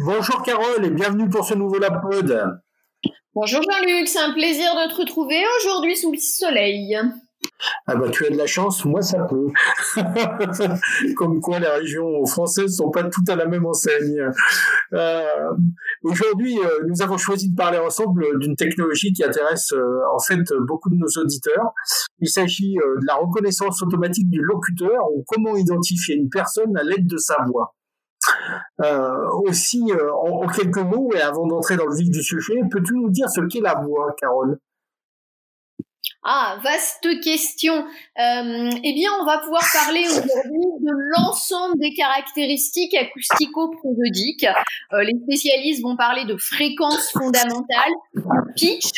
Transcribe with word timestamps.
Bonjour 0.00 0.42
Carole 0.42 0.84
et 0.84 0.90
bienvenue 0.90 1.28
pour 1.28 1.44
ce 1.44 1.54
nouveau 1.54 1.78
Lapod. 1.78 2.60
Bonjour 3.32 3.62
Jean-Luc, 3.62 4.08
c'est 4.08 4.18
un 4.18 4.32
plaisir 4.32 4.74
de 4.74 4.90
te 4.90 4.96
retrouver 4.96 5.40
aujourd'hui 5.60 5.96
sous 5.96 6.10
le 6.10 6.18
soleil. 6.18 6.98
Ah 7.86 7.94
bah 7.94 8.08
tu 8.10 8.26
as 8.26 8.30
de 8.30 8.36
la 8.36 8.48
chance, 8.48 8.84
moi 8.84 9.02
ça 9.02 9.24
peut. 9.24 9.52
Comme 11.16 11.40
quoi 11.40 11.60
les 11.60 11.68
régions 11.68 12.26
françaises 12.26 12.78
sont 12.78 12.90
pas 12.90 13.04
toutes 13.04 13.28
à 13.28 13.36
la 13.36 13.46
même 13.46 13.66
enseigne. 13.66 14.20
Euh, 14.94 15.52
aujourd'hui, 16.02 16.58
euh, 16.58 16.86
nous 16.88 17.00
avons 17.00 17.16
choisi 17.16 17.50
de 17.50 17.54
parler 17.54 17.78
ensemble 17.78 18.40
d'une 18.40 18.56
technologie 18.56 19.12
qui 19.12 19.22
intéresse 19.22 19.70
euh, 19.74 20.00
en 20.12 20.18
fait 20.18 20.42
beaucoup 20.66 20.90
de 20.90 20.96
nos 20.96 21.22
auditeurs. 21.22 21.72
Il 22.18 22.28
s'agit 22.28 22.74
de 22.74 23.06
la 23.06 23.14
reconnaissance 23.14 23.80
automatique 23.80 24.28
du 24.28 24.40
locuteur 24.40 25.04
ou 25.14 25.22
comment 25.28 25.54
identifier 25.54 26.16
une 26.16 26.30
personne 26.30 26.76
à 26.76 26.82
l'aide 26.82 27.06
de 27.06 27.16
sa 27.16 27.36
voix. 27.46 27.76
Euh, 28.80 29.28
aussi, 29.46 29.82
euh, 29.90 30.12
en, 30.12 30.46
quelques 30.48 30.78
mots, 30.78 31.10
et 31.14 31.20
avant 31.20 31.46
d'entrer 31.46 31.76
dans 31.76 31.86
le 31.86 31.96
vif 31.96 32.10
du 32.10 32.22
sujet, 32.22 32.54
peux-tu 32.70 32.94
nous 32.94 33.10
dire 33.10 33.28
ce 33.28 33.40
qu'est 33.42 33.60
la 33.60 33.74
voix, 33.74 34.14
Carole? 34.20 34.58
Ah, 36.26 36.58
vaste 36.64 37.06
question. 37.22 37.74
Euh, 37.74 38.70
eh 38.82 38.94
bien, 38.94 39.10
on 39.20 39.26
va 39.26 39.38
pouvoir 39.38 39.62
parler 39.72 40.06
aujourd'hui 40.08 40.64
de 40.80 40.90
l'ensemble 41.16 41.78
des 41.78 41.92
caractéristiques 41.92 42.94
acoustico-prosodiques. 42.94 44.46
les 44.92 45.14
spécialistes 45.24 45.82
vont 45.82 45.96
parler 45.96 46.24
de 46.24 46.36
fréquence 46.38 47.10
fondamentale, 47.12 47.92
pitch, 48.56 48.90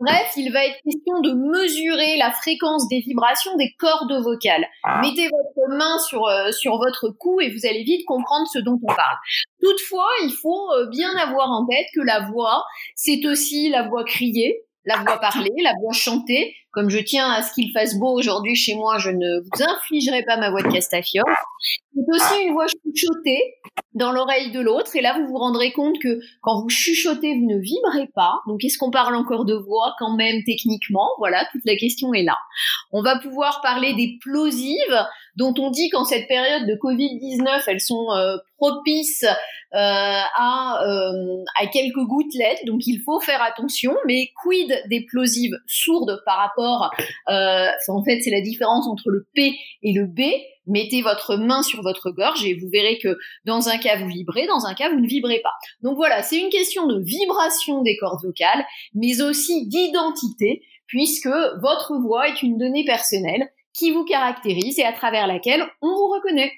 Bref, 0.00 0.32
il 0.36 0.52
va 0.52 0.66
être 0.66 0.76
question 0.82 1.20
de 1.20 1.32
mesurer 1.32 2.16
la 2.16 2.32
fréquence 2.32 2.88
des 2.88 3.00
vibrations 3.00 3.56
des 3.56 3.72
cordes 3.78 4.12
vocales. 4.22 4.66
Ah. 4.82 5.00
Mettez 5.00 5.28
votre 5.28 5.76
main 5.76 5.98
sur, 6.00 6.26
euh, 6.26 6.50
sur 6.50 6.78
votre 6.78 7.10
cou 7.10 7.40
et 7.40 7.50
vous 7.50 7.64
allez 7.64 7.84
vite 7.84 8.04
comprendre 8.04 8.46
ce 8.52 8.58
dont 8.58 8.78
on 8.82 8.94
parle. 8.94 9.16
Toutefois, 9.62 10.08
il 10.24 10.32
faut 10.32 10.72
euh, 10.72 10.88
bien 10.90 11.16
avoir 11.16 11.48
en 11.50 11.64
tête 11.66 11.86
que 11.94 12.00
la 12.00 12.28
voix, 12.28 12.64
c'est 12.96 13.24
aussi 13.26 13.70
la 13.70 13.88
voix 13.88 14.04
criée, 14.04 14.63
la 14.84 14.96
voix 14.96 15.18
parlée, 15.18 15.52
la 15.62 15.72
voix 15.80 15.92
chantée. 15.92 16.54
Comme 16.70 16.90
je 16.90 16.98
tiens 16.98 17.30
à 17.30 17.42
ce 17.42 17.52
qu'il 17.52 17.70
fasse 17.70 17.96
beau 17.96 18.12
aujourd'hui 18.18 18.56
chez 18.56 18.74
moi, 18.74 18.98
je 18.98 19.10
ne 19.10 19.40
vous 19.40 19.62
infligerai 19.62 20.24
pas 20.24 20.36
ma 20.36 20.50
voix 20.50 20.60
de 20.60 20.72
Castafiore. 20.72 21.24
C'est 21.94 22.02
aussi 22.12 22.42
une 22.42 22.52
voix 22.52 22.66
chuchotée 22.66 23.40
dans 23.94 24.10
l'oreille 24.10 24.50
de 24.50 24.60
l'autre. 24.60 24.96
Et 24.96 25.00
là, 25.00 25.16
vous 25.16 25.26
vous 25.28 25.38
rendrez 25.38 25.72
compte 25.72 25.94
que 26.02 26.18
quand 26.42 26.60
vous 26.60 26.68
chuchotez, 26.68 27.34
vous 27.34 27.46
ne 27.46 27.58
vibrez 27.58 28.10
pas. 28.16 28.40
Donc, 28.48 28.64
est-ce 28.64 28.76
qu'on 28.76 28.90
parle 28.90 29.14
encore 29.14 29.44
de 29.44 29.54
voix 29.54 29.94
quand 30.00 30.16
même 30.16 30.42
techniquement? 30.44 31.08
Voilà, 31.18 31.46
toute 31.52 31.62
la 31.64 31.76
question 31.76 32.12
est 32.12 32.24
là. 32.24 32.36
On 32.90 33.02
va 33.02 33.20
pouvoir 33.20 33.60
parler 33.62 33.94
des 33.94 34.18
plosives, 34.20 35.06
dont 35.36 35.54
on 35.58 35.70
dit 35.70 35.90
qu'en 35.90 36.04
cette 36.04 36.26
période 36.26 36.66
de 36.66 36.74
Covid-19, 36.74 37.62
elles 37.68 37.80
sont 37.80 38.10
euh, 38.10 38.36
propices 38.64 39.24
euh, 39.24 39.76
à, 39.76 40.82
euh, 40.84 41.44
à 41.60 41.66
quelques 41.66 42.04
gouttelettes. 42.06 42.64
Donc, 42.66 42.86
il 42.86 43.00
faut 43.04 43.20
faire 43.20 43.42
attention. 43.42 43.94
Mais 44.06 44.30
quid 44.42 44.72
des 44.88 45.04
plosives 45.04 45.56
sourdes 45.66 46.22
par 46.24 46.38
rapport... 46.38 46.90
en 47.26 48.04
fait, 48.04 48.20
c'est 48.22 48.30
la 48.30 48.40
différence 48.40 48.86
entre 48.86 49.10
le 49.10 49.26
P 49.34 49.54
et 49.82 49.92
le 49.92 50.06
B 50.06 50.20
mettez 50.66 51.02
votre 51.02 51.36
main 51.36 51.62
sur 51.62 51.82
votre 51.82 52.10
gorge 52.10 52.44
et 52.44 52.54
vous 52.54 52.68
verrez 52.68 52.98
que 52.98 53.18
dans 53.44 53.68
un 53.68 53.78
cas 53.78 53.98
vous 53.98 54.08
vibrez, 54.08 54.46
dans 54.46 54.66
un 54.66 54.74
cas 54.74 54.90
vous 54.90 55.00
ne 55.00 55.06
vibrez 55.06 55.40
pas. 55.40 55.52
Donc 55.82 55.96
voilà, 55.96 56.22
c'est 56.22 56.38
une 56.38 56.50
question 56.50 56.86
de 56.86 57.00
vibration 57.00 57.82
des 57.82 57.96
cordes 57.96 58.24
vocales, 58.24 58.64
mais 58.94 59.20
aussi 59.20 59.66
d'identité, 59.68 60.62
puisque 60.86 61.28
votre 61.60 61.98
voix 62.00 62.28
est 62.28 62.42
une 62.42 62.58
donnée 62.58 62.84
personnelle 62.84 63.48
qui 63.76 63.90
vous 63.90 64.04
caractérise 64.04 64.78
et 64.78 64.84
à 64.84 64.92
travers 64.92 65.26
laquelle 65.26 65.64
on 65.82 65.88
vous 65.88 66.08
reconnaît. 66.08 66.52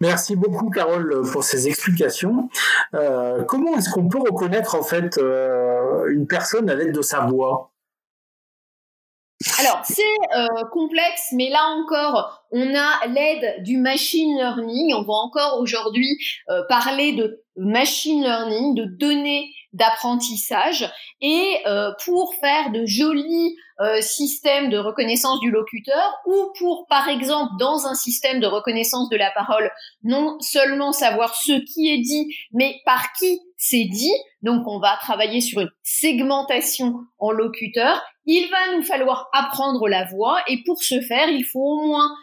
Merci 0.00 0.34
beaucoup 0.34 0.70
Carole 0.70 1.22
pour 1.30 1.44
ces 1.44 1.68
explications. 1.68 2.48
Euh, 2.94 3.44
comment 3.44 3.76
est-ce 3.76 3.90
qu'on 3.90 4.08
peut 4.08 4.18
reconnaître 4.18 4.74
en 4.74 4.82
fait 4.82 5.18
euh, 5.18 6.06
une 6.10 6.26
personne 6.26 6.70
à 6.70 6.74
l'aide 6.74 6.92
de 6.92 7.02
sa 7.02 7.20
voix? 7.20 7.70
Alors, 9.60 9.80
c'est 9.84 10.02
euh, 10.36 10.46
complexe, 10.72 11.28
mais 11.32 11.50
là 11.50 11.64
encore, 11.76 12.42
on 12.50 12.74
a 12.74 13.06
l'aide 13.08 13.62
du 13.62 13.76
machine 13.76 14.36
learning. 14.36 14.94
On 14.94 15.02
va 15.02 15.12
encore 15.12 15.60
aujourd'hui 15.60 16.18
euh, 16.48 16.62
parler 16.68 17.12
de 17.12 17.42
machine 17.56 18.22
learning, 18.22 18.74
de 18.74 18.84
données 18.84 19.50
d'apprentissage, 19.72 20.90
et 21.20 21.58
euh, 21.66 21.92
pour 22.04 22.34
faire 22.40 22.72
de 22.72 22.86
jolis 22.86 23.56
systèmes 24.02 24.68
de 24.68 24.76
reconnaissance 24.76 25.40
du 25.40 25.50
locuteur, 25.50 26.18
ou 26.26 26.52
pour, 26.58 26.86
par 26.90 27.08
exemple, 27.08 27.52
dans 27.58 27.86
un 27.86 27.94
système 27.94 28.38
de 28.38 28.46
reconnaissance 28.46 29.08
de 29.08 29.16
la 29.16 29.30
parole, 29.30 29.70
non 30.02 30.38
seulement 30.40 30.92
savoir 30.92 31.34
ce 31.34 31.52
qui 31.52 31.90
est 31.90 32.02
dit, 32.02 32.30
mais 32.52 32.76
par 32.84 33.10
qui 33.14 33.40
c'est 33.60 33.84
dit. 33.84 34.12
Donc, 34.42 34.66
on 34.66 34.80
va 34.80 34.96
travailler 35.00 35.42
sur 35.42 35.60
une 35.60 35.70
segmentation 35.82 36.94
en 37.18 37.30
locuteur 37.30 38.02
il 38.32 38.48
va 38.48 38.76
nous 38.76 38.82
falloir 38.82 39.28
apprendre 39.32 39.88
la 39.88 40.04
voix 40.04 40.38
et 40.46 40.62
pour 40.64 40.82
ce 40.82 41.00
faire, 41.00 41.28
il 41.28 41.44
faut 41.44 41.60
au 41.60 41.86
moins, 41.86 42.14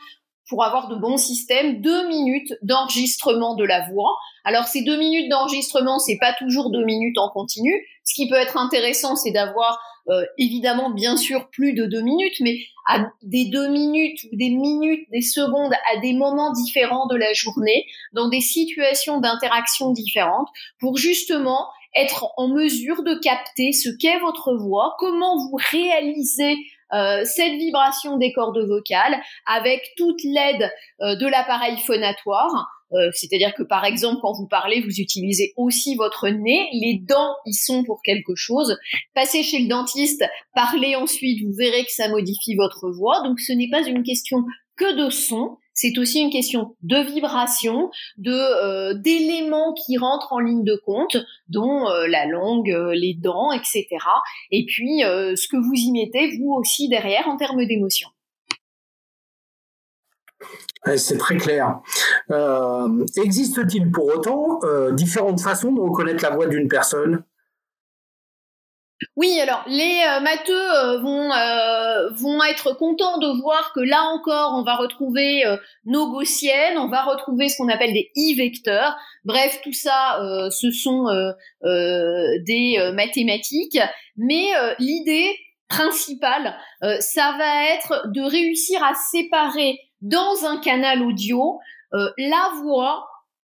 pour 0.48 0.64
avoir 0.64 0.88
de 0.88 0.96
bons 0.96 1.18
systèmes, 1.18 1.82
deux 1.82 2.08
minutes 2.08 2.54
d'enregistrement 2.62 3.56
de 3.56 3.66
la 3.66 3.90
voix. 3.90 4.16
Alors 4.46 4.64
ces 4.64 4.84
deux 4.84 4.98
minutes 4.98 5.30
d'enregistrement, 5.30 6.00
c'est 6.00 6.18
pas 6.18 6.32
toujours 6.32 6.72
deux 6.72 6.86
minutes 6.86 7.18
en 7.18 7.28
continu. 7.30 7.86
Ce 8.06 8.14
qui 8.14 8.30
peut 8.30 8.36
être 8.36 8.56
intéressant, 8.56 9.18
c'est 9.18 9.32
d'avoir 9.32 9.82
euh, 10.10 10.24
évidemment, 10.38 10.92
bien 10.92 11.18
sûr, 11.18 11.50
plus 11.50 11.74
de 11.74 11.86
deux 11.86 12.02
minutes, 12.02 12.40
mais 12.40 12.58
à 12.88 13.06
des 13.24 13.50
deux 13.50 13.68
minutes 13.68 14.24
ou 14.32 14.38
des 14.38 14.50
minutes, 14.50 15.06
des 15.12 15.22
secondes, 15.22 15.74
à 15.94 16.00
des 16.00 16.14
moments 16.14 16.54
différents 16.54 17.08
de 17.08 17.18
la 17.18 17.34
journée, 17.34 17.86
dans 18.14 18.30
des 18.30 18.40
situations 18.40 19.20
d'interaction 19.20 19.92
différentes, 19.92 20.48
pour 20.80 20.96
justement 20.96 21.68
être 21.96 22.28
en 22.38 22.48
mesure 22.48 23.04
de 23.04 23.16
capter 23.16 23.72
ce 23.72 23.90
qu'est 24.00 24.20
votre 24.20 24.56
voix, 24.56 24.96
comment 25.00 25.38
vous 25.38 25.58
réalisez 25.72 26.58
euh, 26.94 27.24
cette 27.26 27.54
vibration 27.54 28.18
des 28.18 28.32
cordes 28.32 28.66
vocales 28.66 29.22
avec 29.46 29.82
toute 29.98 30.24
l'aide 30.24 30.72
euh, 31.02 31.16
de 31.16 31.28
l'appareil 31.28 31.78
phonatoire. 31.86 32.52
Euh, 32.94 33.10
c'est-à-dire 33.14 33.54
que 33.54 33.64
par 33.64 33.84
exemple, 33.84 34.20
quand 34.22 34.32
vous 34.34 34.48
parlez, 34.48 34.82
vous 34.82 35.02
utilisez 35.02 35.54
aussi 35.58 35.96
votre 35.96 36.30
nez. 36.30 36.70
Les 36.72 37.02
dents, 37.04 37.36
ils 37.46 37.54
sont 37.54 37.84
pour 37.84 38.02
quelque 38.02 38.36
chose. 38.36 38.78
Passez 39.14 39.44
chez 39.44 39.60
le 39.60 39.68
dentiste, 39.68 40.24
parlez 40.56 40.96
ensuite, 40.96 41.44
vous 41.44 41.54
verrez 41.54 41.84
que 41.84 41.92
ça 41.92 42.08
modifie 42.08 42.56
votre 42.56 42.90
voix. 42.90 43.22
Donc 43.24 43.40
ce 43.42 43.52
n'est 43.52 43.70
pas 43.70 43.86
une 43.86 44.04
question 44.04 44.46
que 44.78 45.06
de 45.06 45.10
son, 45.10 45.58
c'est 45.78 45.98
aussi 46.00 46.20
une 46.20 46.32
question 46.32 46.76
de 46.82 46.98
vibration, 46.98 47.92
euh, 48.26 48.96
d'éléments 48.96 49.74
qui 49.74 49.98
rentrent 49.98 50.34
en 50.34 50.40
ligne 50.40 50.64
de 50.64 50.76
compte, 50.84 51.18
dont 51.50 51.88
euh, 51.88 52.08
la 52.08 52.26
langue, 52.26 52.72
euh, 52.72 52.94
les 52.96 53.14
dents, 53.14 53.52
etc. 53.52 53.86
Et 54.50 54.66
puis 54.66 55.02
ce 55.02 55.48
que 55.48 55.56
vous 55.56 55.74
y 55.74 55.92
mettez 55.92 56.36
vous 56.38 56.52
aussi 56.54 56.90
derrière 56.90 57.28
en 57.28 57.38
termes 57.38 57.64
d'émotion. 57.66 58.10
C'est 60.96 61.18
très 61.18 61.38
clair. 61.38 61.80
Existe-t-il 63.18 63.92
pour 63.92 64.08
autant 64.08 64.60
différentes 64.94 65.42
façons 65.42 65.72
de 65.72 65.82
reconnaître 65.82 66.24
la 66.24 66.32
voix 66.32 66.48
d'une 66.48 66.68
personne? 66.68 67.24
Oui, 69.16 69.40
alors 69.40 69.64
les 69.68 70.02
euh, 70.08 70.20
matheux 70.22 70.76
euh, 70.76 71.00
vont 71.00 71.32
euh, 71.32 72.10
vont 72.16 72.44
être 72.44 72.74
contents 72.74 73.20
de 73.20 73.40
voir 73.42 73.72
que 73.74 73.80
là 73.80 74.04
encore 74.06 74.54
on 74.56 74.64
va 74.64 74.76
retrouver 74.76 75.44
nos 75.86 76.12
gaussiennes, 76.12 76.78
on 76.78 76.88
va 76.88 77.04
retrouver 77.04 77.50
ce 77.50 77.58
qu'on 77.58 77.70
appelle 77.70 77.94
des 77.94 78.12
i-vecteurs. 78.16 78.96
Bref, 79.24 79.60
tout 79.64 79.74
ça, 79.74 80.20
ce 80.50 80.72
sont 80.72 81.06
des 81.64 82.92
mathématiques, 82.94 83.80
mais 84.16 84.48
l'idée 84.80 85.36
principale, 85.68 86.56
ça 87.00 87.36
va 87.38 87.66
être 87.74 88.08
de 88.08 88.22
réussir 88.22 88.84
à 88.84 88.94
séparer 89.12 89.80
dans 90.02 90.46
un 90.46 90.60
canal 90.60 91.04
audio 91.04 91.60
la 91.92 92.52
voix 92.62 93.08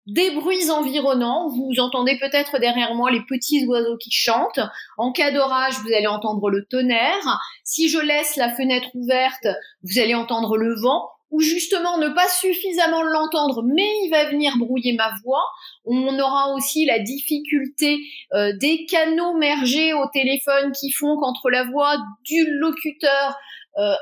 des 0.10 0.32
bruits 0.32 0.70
environnants. 0.72 1.50
Vous 1.50 1.80
entendez 1.80 2.18
peut-être 2.20 2.60
derrière 2.60 2.96
moi 2.96 3.12
les 3.12 3.22
petits 3.28 3.66
oiseaux 3.66 3.98
qui 3.98 4.12
chantent. 4.12 4.60
En 4.98 5.12
cas 5.12 5.32
d'orage, 5.32 5.76
vous 5.84 5.94
allez 5.94 6.08
entendre 6.08 6.50
le 6.50 6.66
tonnerre. 6.66 7.40
Si 7.64 7.90
je 7.90 8.00
laisse 8.00 8.36
la 8.36 8.54
fenêtre 8.56 8.90
ouverte, 8.94 9.48
vous 9.84 10.00
allez 10.00 10.16
entendre 10.16 10.58
le 10.58 10.76
vent. 10.80 11.10
Ou 11.32 11.42
justement 11.42 11.98
ne 12.00 12.10
pas 12.10 12.28
suffisamment 12.28 13.04
l'entendre, 13.04 13.64
mais 13.64 13.88
il 14.04 14.10
va 14.10 14.30
venir 14.30 14.58
brouiller 14.58 14.94
ma 14.94 15.12
voix. 15.24 15.44
On 15.86 16.18
aura 16.20 16.54
aussi 16.54 16.86
la 16.86 17.00
difficulté 17.00 18.00
euh, 18.34 18.52
des 18.60 18.86
canaux 18.86 19.36
mergés 19.36 19.94
au 19.94 20.08
téléphone 20.12 20.72
qui 20.72 20.92
font 20.92 21.18
qu'entre 21.18 21.50
la 21.50 21.66
voix 21.66 21.98
du 22.26 22.46
locuteur 22.46 23.38
1 23.76 23.82
euh, 23.82 23.96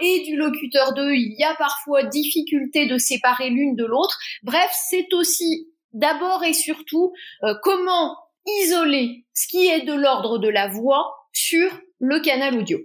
et 0.00 0.24
du 0.24 0.36
locuteur 0.36 0.94
2, 0.94 1.14
il 1.14 1.34
y 1.38 1.44
a 1.44 1.54
parfois 1.54 2.04
difficulté 2.04 2.86
de 2.86 2.98
séparer 2.98 3.50
l'une 3.50 3.76
de 3.76 3.84
l'autre. 3.84 4.18
Bref, 4.42 4.70
c'est 4.88 5.12
aussi 5.14 5.68
d'abord 5.92 6.44
et 6.44 6.52
surtout 6.52 7.12
euh, 7.42 7.54
comment 7.62 8.16
isoler 8.46 9.24
ce 9.32 9.48
qui 9.48 9.66
est 9.66 9.82
de 9.82 9.94
l'ordre 9.94 10.38
de 10.38 10.48
la 10.48 10.68
voix 10.68 11.14
sur 11.32 11.70
le 11.98 12.20
canal 12.20 12.58
audio. 12.58 12.78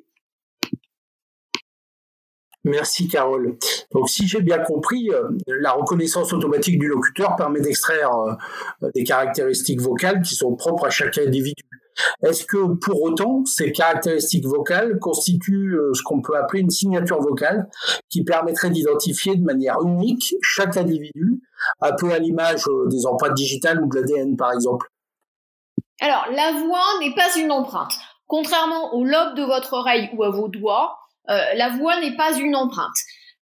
Merci 2.65 3.07
Carole. 3.07 3.57
Donc 3.93 4.09
si 4.09 4.27
j'ai 4.27 4.41
bien 4.41 4.59
compris, 4.59 5.09
euh, 5.11 5.29
la 5.47 5.71
reconnaissance 5.71 6.33
automatique 6.33 6.77
du 6.77 6.87
locuteur 6.87 7.35
permet 7.37 7.61
d'extraire 7.61 8.11
euh, 8.13 8.89
des 8.93 9.03
caractéristiques 9.03 9.79
vocales 9.79 10.21
qui 10.21 10.35
sont 10.35 10.55
propres 10.55 10.85
à 10.85 10.89
chaque 10.89 11.17
individu. 11.17 11.63
Est-ce 12.23 12.45
que 12.45 12.75
pour 12.75 13.01
autant 13.01 13.43
ces 13.45 13.71
caractéristiques 13.71 14.45
vocales 14.45 14.99
constituent 14.99 15.75
euh, 15.75 15.93
ce 15.93 16.03
qu'on 16.03 16.21
peut 16.21 16.35
appeler 16.35 16.61
une 16.61 16.69
signature 16.69 17.21
vocale 17.21 17.69
qui 18.09 18.25
permettrait 18.25 18.69
d'identifier 18.69 19.35
de 19.35 19.43
manière 19.43 19.81
unique 19.81 20.35
chaque 20.41 20.75
individu, 20.75 21.41
un 21.81 21.93
peu 21.93 22.11
à 22.11 22.19
l'image 22.19 22.65
des 22.87 23.05
empreintes 23.05 23.35
digitales 23.35 23.81
ou 23.81 23.87
de 23.87 23.95
l'ADN 23.95 24.35
par 24.35 24.51
exemple? 24.51 24.87
Alors 26.01 26.25
la 26.31 26.59
voix 26.61 26.99
n'est 26.99 27.15
pas 27.15 27.37
une 27.37 27.51
empreinte. 27.51 27.93
Contrairement 28.27 28.93
au 28.93 29.05
lobe 29.05 29.35
de 29.35 29.43
votre 29.43 29.73
oreille 29.73 30.09
ou 30.15 30.23
à 30.23 30.29
vos 30.29 30.49
doigts, 30.49 30.98
la 31.29 31.69
voix 31.69 31.99
n'est 32.01 32.15
pas 32.15 32.37
une 32.37 32.55
empreinte. 32.55 32.97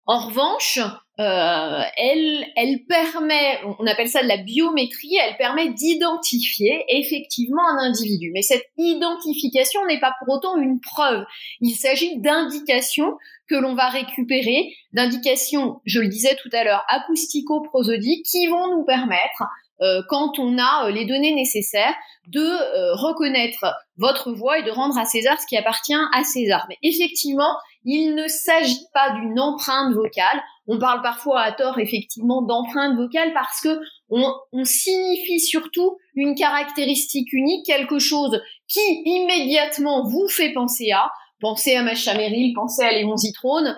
En 0.08 0.20
revanche, 0.20 0.80
euh, 1.20 1.82
elle, 1.98 2.86
permet, 2.88 3.60
on 3.80 3.88
appelle 3.88 4.08
ça 4.08 4.22
de 4.22 4.28
la 4.28 4.38
biométrie, 4.38 5.16
elle 5.16 5.36
permet 5.38 5.70
d'identifier 5.70 6.84
effectivement 6.90 7.68
un 7.68 7.88
individu. 7.88 8.30
Mais 8.32 8.44
cette 8.44 8.66
identification 8.78 9.84
n'est 9.88 10.00
pas 10.00 10.14
pour 10.20 10.36
autant 10.36 10.58
une 10.58 10.80
preuve. 10.80 11.26
Il 11.60 11.72
s'agit 11.72 12.20
d'indications 12.20 13.18
que 13.50 13.56
l'on 13.56 13.74
va 13.74 13.90
récupérer, 13.90 14.76
d'indications, 14.94 15.80
je 15.86 16.02
le 16.02 16.08
disais 16.08 16.36
tout 16.36 16.50
à 16.54 16.64
l'heure, 16.64 16.84
acoustico-prosodiques, 16.88 18.26
qui 18.26 18.46
vont 18.48 18.76
nous 18.76 18.86
permettre 18.86 19.44
euh, 19.82 20.02
quand 20.08 20.40
on 20.40 20.58
a 20.58 20.86
euh, 20.86 20.92
les 20.92 21.06
données 21.06 21.34
nécessaires, 21.34 21.94
de 22.28 22.40
euh, 22.40 22.96
reconnaître 22.96 23.66
votre 23.98 24.32
voix 24.32 24.60
et 24.60 24.64
de 24.64 24.72
rendre 24.72 24.98
à 24.98 25.06
César 25.06 25.40
ce 25.40 25.46
qui 25.48 25.58
appartient 25.58 25.94
à 25.94 26.24
César. 26.24 26.66
Mais 26.70 26.78
effectivement, 26.82 27.54
il 27.86 28.16
ne 28.16 28.28
s'agit 28.28 28.86
pas 28.94 29.12
d'une 29.12 29.40
empreinte 29.40 29.94
vocale. 29.94 30.42
On 30.68 30.80
parle 30.80 31.02
parfois 31.02 31.42
à 31.42 31.52
tort 31.52 31.80
effectivement 31.80 32.42
d'empreinte 32.42 32.98
vocale 32.98 33.32
parce 33.34 33.62
que 33.62 33.80
on, 34.10 34.26
signifie 34.64 35.40
surtout 35.40 35.98
une 36.16 36.36
caractéristique 36.36 37.32
unique, 37.32 37.66
quelque 37.66 38.00
chose 38.00 38.42
qui 38.68 38.80
immédiatement 39.06 40.08
vous 40.08 40.28
fait 40.28 40.54
penser 40.54 40.92
à. 40.92 41.10
Pensez 41.42 41.76
à 41.76 41.84
Macha 41.84 42.16
Merrill, 42.16 42.54
pensez 42.54 42.84
à 42.84 42.92
Léon 42.92 43.18
Zitrone, 43.18 43.78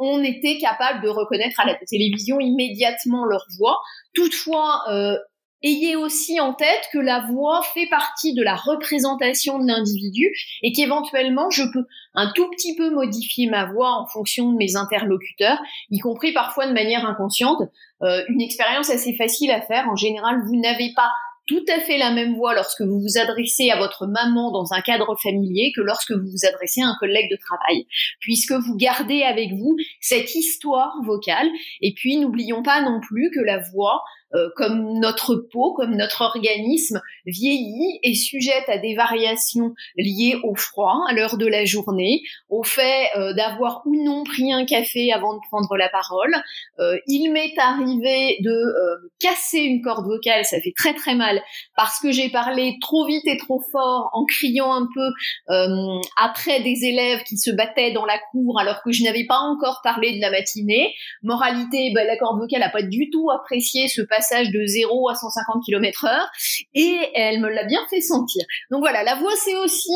on 0.00 0.22
était 0.22 0.58
capable 0.58 1.02
de 1.02 1.08
reconnaître 1.08 1.60
à 1.60 1.66
la 1.66 1.74
télévision 1.74 2.38
immédiatement 2.40 3.24
leur 3.24 3.44
voix. 3.58 3.78
Toutefois, 4.14 4.82
euh, 4.90 5.16
ayez 5.64 5.96
aussi 5.96 6.38
en 6.38 6.54
tête 6.54 6.88
que 6.92 6.98
la 6.98 7.26
voix 7.30 7.62
fait 7.74 7.88
partie 7.88 8.34
de 8.34 8.42
la 8.42 8.54
représentation 8.54 9.58
de 9.58 9.66
l'individu 9.66 10.30
et 10.62 10.72
qu'éventuellement 10.72 11.50
je 11.50 11.64
peux 11.72 11.86
un 12.14 12.30
tout 12.32 12.48
petit 12.50 12.76
peu 12.76 12.90
modifier 12.90 13.48
ma 13.48 13.64
voix 13.64 13.90
en 13.90 14.06
fonction 14.06 14.52
de 14.52 14.56
mes 14.56 14.76
interlocuteurs, 14.76 15.58
y 15.90 15.98
compris 15.98 16.32
parfois 16.32 16.68
de 16.68 16.72
manière 16.72 17.04
inconsciente. 17.04 17.62
Euh, 18.02 18.22
une 18.28 18.40
expérience 18.40 18.90
assez 18.90 19.14
facile 19.16 19.50
à 19.50 19.62
faire. 19.62 19.88
En 19.88 19.96
général, 19.96 20.36
vous 20.46 20.60
n'avez 20.60 20.92
pas 20.94 21.10
tout 21.46 21.64
à 21.68 21.80
fait 21.80 21.98
la 21.98 22.10
même 22.10 22.34
voix 22.36 22.54
lorsque 22.54 22.80
vous 22.80 23.00
vous 23.00 23.18
adressez 23.18 23.70
à 23.70 23.76
votre 23.76 24.06
maman 24.06 24.50
dans 24.50 24.72
un 24.72 24.80
cadre 24.80 25.14
familier 25.22 25.72
que 25.76 25.82
lorsque 25.82 26.12
vous 26.12 26.26
vous 26.26 26.46
adressez 26.46 26.80
à 26.80 26.86
un 26.86 26.96
collègue 26.98 27.30
de 27.30 27.36
travail, 27.36 27.86
puisque 28.20 28.52
vous 28.52 28.76
gardez 28.76 29.22
avec 29.22 29.52
vous 29.52 29.76
cette 30.00 30.34
histoire 30.34 30.94
vocale. 31.04 31.48
Et 31.80 31.92
puis, 31.94 32.16
n'oublions 32.16 32.62
pas 32.62 32.80
non 32.80 33.00
plus 33.00 33.30
que 33.30 33.40
la 33.40 33.58
voix 33.58 34.02
euh, 34.34 34.48
comme 34.56 34.98
notre 34.98 35.36
peau, 35.36 35.74
comme 35.74 35.94
notre 35.94 36.22
organisme 36.22 37.00
vieillit 37.24 38.00
et 38.02 38.14
sujette 38.14 38.68
à 38.68 38.78
des 38.78 38.96
variations 38.96 39.74
liées 39.96 40.36
au 40.42 40.56
froid, 40.56 40.98
à 41.08 41.12
l'heure 41.12 41.36
de 41.36 41.46
la 41.46 41.64
journée, 41.64 42.20
au 42.48 42.64
fait 42.64 43.10
euh, 43.16 43.32
d'avoir 43.34 43.82
ou 43.86 43.94
non 44.04 44.24
pris 44.24 44.52
un 44.52 44.64
café 44.64 45.12
avant 45.12 45.34
de 45.34 45.40
prendre 45.50 45.76
la 45.76 45.88
parole. 45.88 46.34
Euh, 46.80 46.98
il 47.06 47.30
m'est 47.30 47.56
arrivé 47.58 48.38
de 48.40 48.54
casser 49.20 49.58
une 49.58 49.82
corde 49.82 50.06
vocale, 50.06 50.44
ça 50.44 50.60
fait 50.60 50.74
très 50.76 50.94
très 50.94 51.14
mal, 51.14 51.40
parce 51.76 52.00
que 52.00 52.10
j'ai 52.10 52.28
parlé 52.28 52.76
trop 52.80 53.06
vite 53.06 53.26
et 53.26 53.36
trop 53.36 53.62
fort 53.70 54.10
en 54.12 54.24
criant 54.24 54.72
un 54.72 54.88
peu 54.92 55.54
après 56.16 56.60
des 56.60 56.84
élèves 56.84 57.22
qui 57.22 57.38
se 57.38 57.50
battaient 57.50 57.92
dans 57.92 58.04
la 58.04 58.18
cour 58.32 58.58
alors 58.58 58.82
que 58.82 58.92
je 58.92 59.04
n'avais 59.04 59.26
pas 59.26 59.38
encore 59.38 59.80
parlé 59.84 60.16
de 60.16 60.20
la 60.20 60.30
matinée. 60.30 60.92
Moralité, 61.22 61.92
ben, 61.94 62.06
la 62.06 62.16
corde 62.16 62.38
vocale 62.38 62.60
n'a 62.60 62.70
pas 62.70 62.82
du 62.82 63.10
tout 63.10 63.30
apprécié 63.30 63.88
ce 63.88 64.02
passage 64.02 64.23
de 64.32 64.66
0 64.66 65.08
à 65.08 65.14
150 65.14 65.62
km 65.64 66.04
heure 66.06 66.28
et 66.74 66.98
elle 67.14 67.40
me 67.40 67.48
l'a 67.48 67.64
bien 67.64 67.80
fait 67.90 68.00
sentir. 68.00 68.44
Donc 68.70 68.80
voilà, 68.80 69.02
la 69.02 69.16
voix 69.16 69.34
c'est 69.44 69.56
aussi 69.56 69.92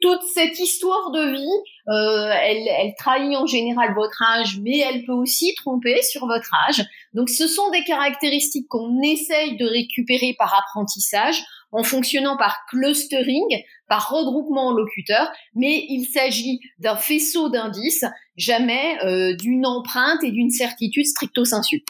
toute 0.00 0.22
cette 0.34 0.58
histoire 0.58 1.10
de 1.10 1.32
vie, 1.32 1.58
euh, 1.88 2.32
elle, 2.42 2.94
trahit 2.98 3.36
en 3.36 3.46
général 3.46 3.94
votre 3.94 4.22
âge, 4.22 4.58
mais 4.62 4.78
elle 4.78 5.04
peut 5.04 5.12
aussi 5.12 5.54
tromper 5.56 6.00
sur 6.02 6.26
votre 6.26 6.50
âge. 6.68 6.82
Donc 7.12 7.28
ce 7.28 7.46
sont 7.46 7.70
des 7.70 7.84
caractéristiques 7.84 8.66
qu'on 8.68 9.00
essaye 9.02 9.56
de 9.56 9.66
récupérer 9.66 10.34
par 10.38 10.54
apprentissage 10.54 11.42
en 11.72 11.82
fonctionnant 11.84 12.36
par 12.36 12.56
clustering, 12.68 13.62
par 13.88 14.10
regroupement 14.10 14.72
locuteur, 14.72 15.30
mais 15.54 15.84
il 15.88 16.06
s'agit 16.06 16.58
d'un 16.78 16.96
faisceau 16.96 17.48
d'indices, 17.48 18.04
jamais 18.36 18.98
euh, 19.04 19.36
d'une 19.36 19.66
empreinte 19.66 20.24
et 20.24 20.30
d'une 20.30 20.50
certitude 20.50 21.06
stricto 21.06 21.44
sensu. 21.44 21.84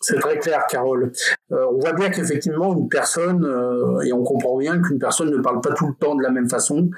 C'est 0.00 0.18
très 0.20 0.38
clair, 0.38 0.64
Carole. 0.68 1.12
Euh, 1.52 1.66
on 1.72 1.78
voit 1.78 1.92
bien 1.92 2.10
qu'effectivement, 2.10 2.74
une 2.76 2.88
personne, 2.88 3.44
euh, 3.44 4.00
et 4.00 4.12
on 4.12 4.22
comprend 4.22 4.56
bien 4.56 4.80
qu'une 4.80 4.98
personne 4.98 5.30
ne 5.30 5.38
parle 5.38 5.60
pas 5.60 5.74
tout 5.74 5.88
le 5.88 5.94
temps 5.94 6.14
de 6.14 6.22
la 6.22 6.30
même 6.30 6.48
façon, 6.48 6.88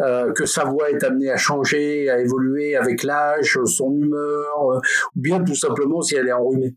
euh, 0.00 0.32
que 0.32 0.46
sa 0.46 0.64
voix 0.64 0.90
est 0.90 1.02
amenée 1.04 1.30
à 1.30 1.36
changer, 1.36 2.10
à 2.10 2.20
évoluer 2.20 2.76
avec 2.76 3.02
l'âge, 3.02 3.58
son 3.64 3.92
humeur, 3.92 4.80
ou 5.14 5.20
bien 5.20 5.42
tout 5.44 5.54
simplement 5.54 6.02
si 6.02 6.16
elle 6.16 6.28
est 6.28 6.32
enrhumée. 6.32 6.74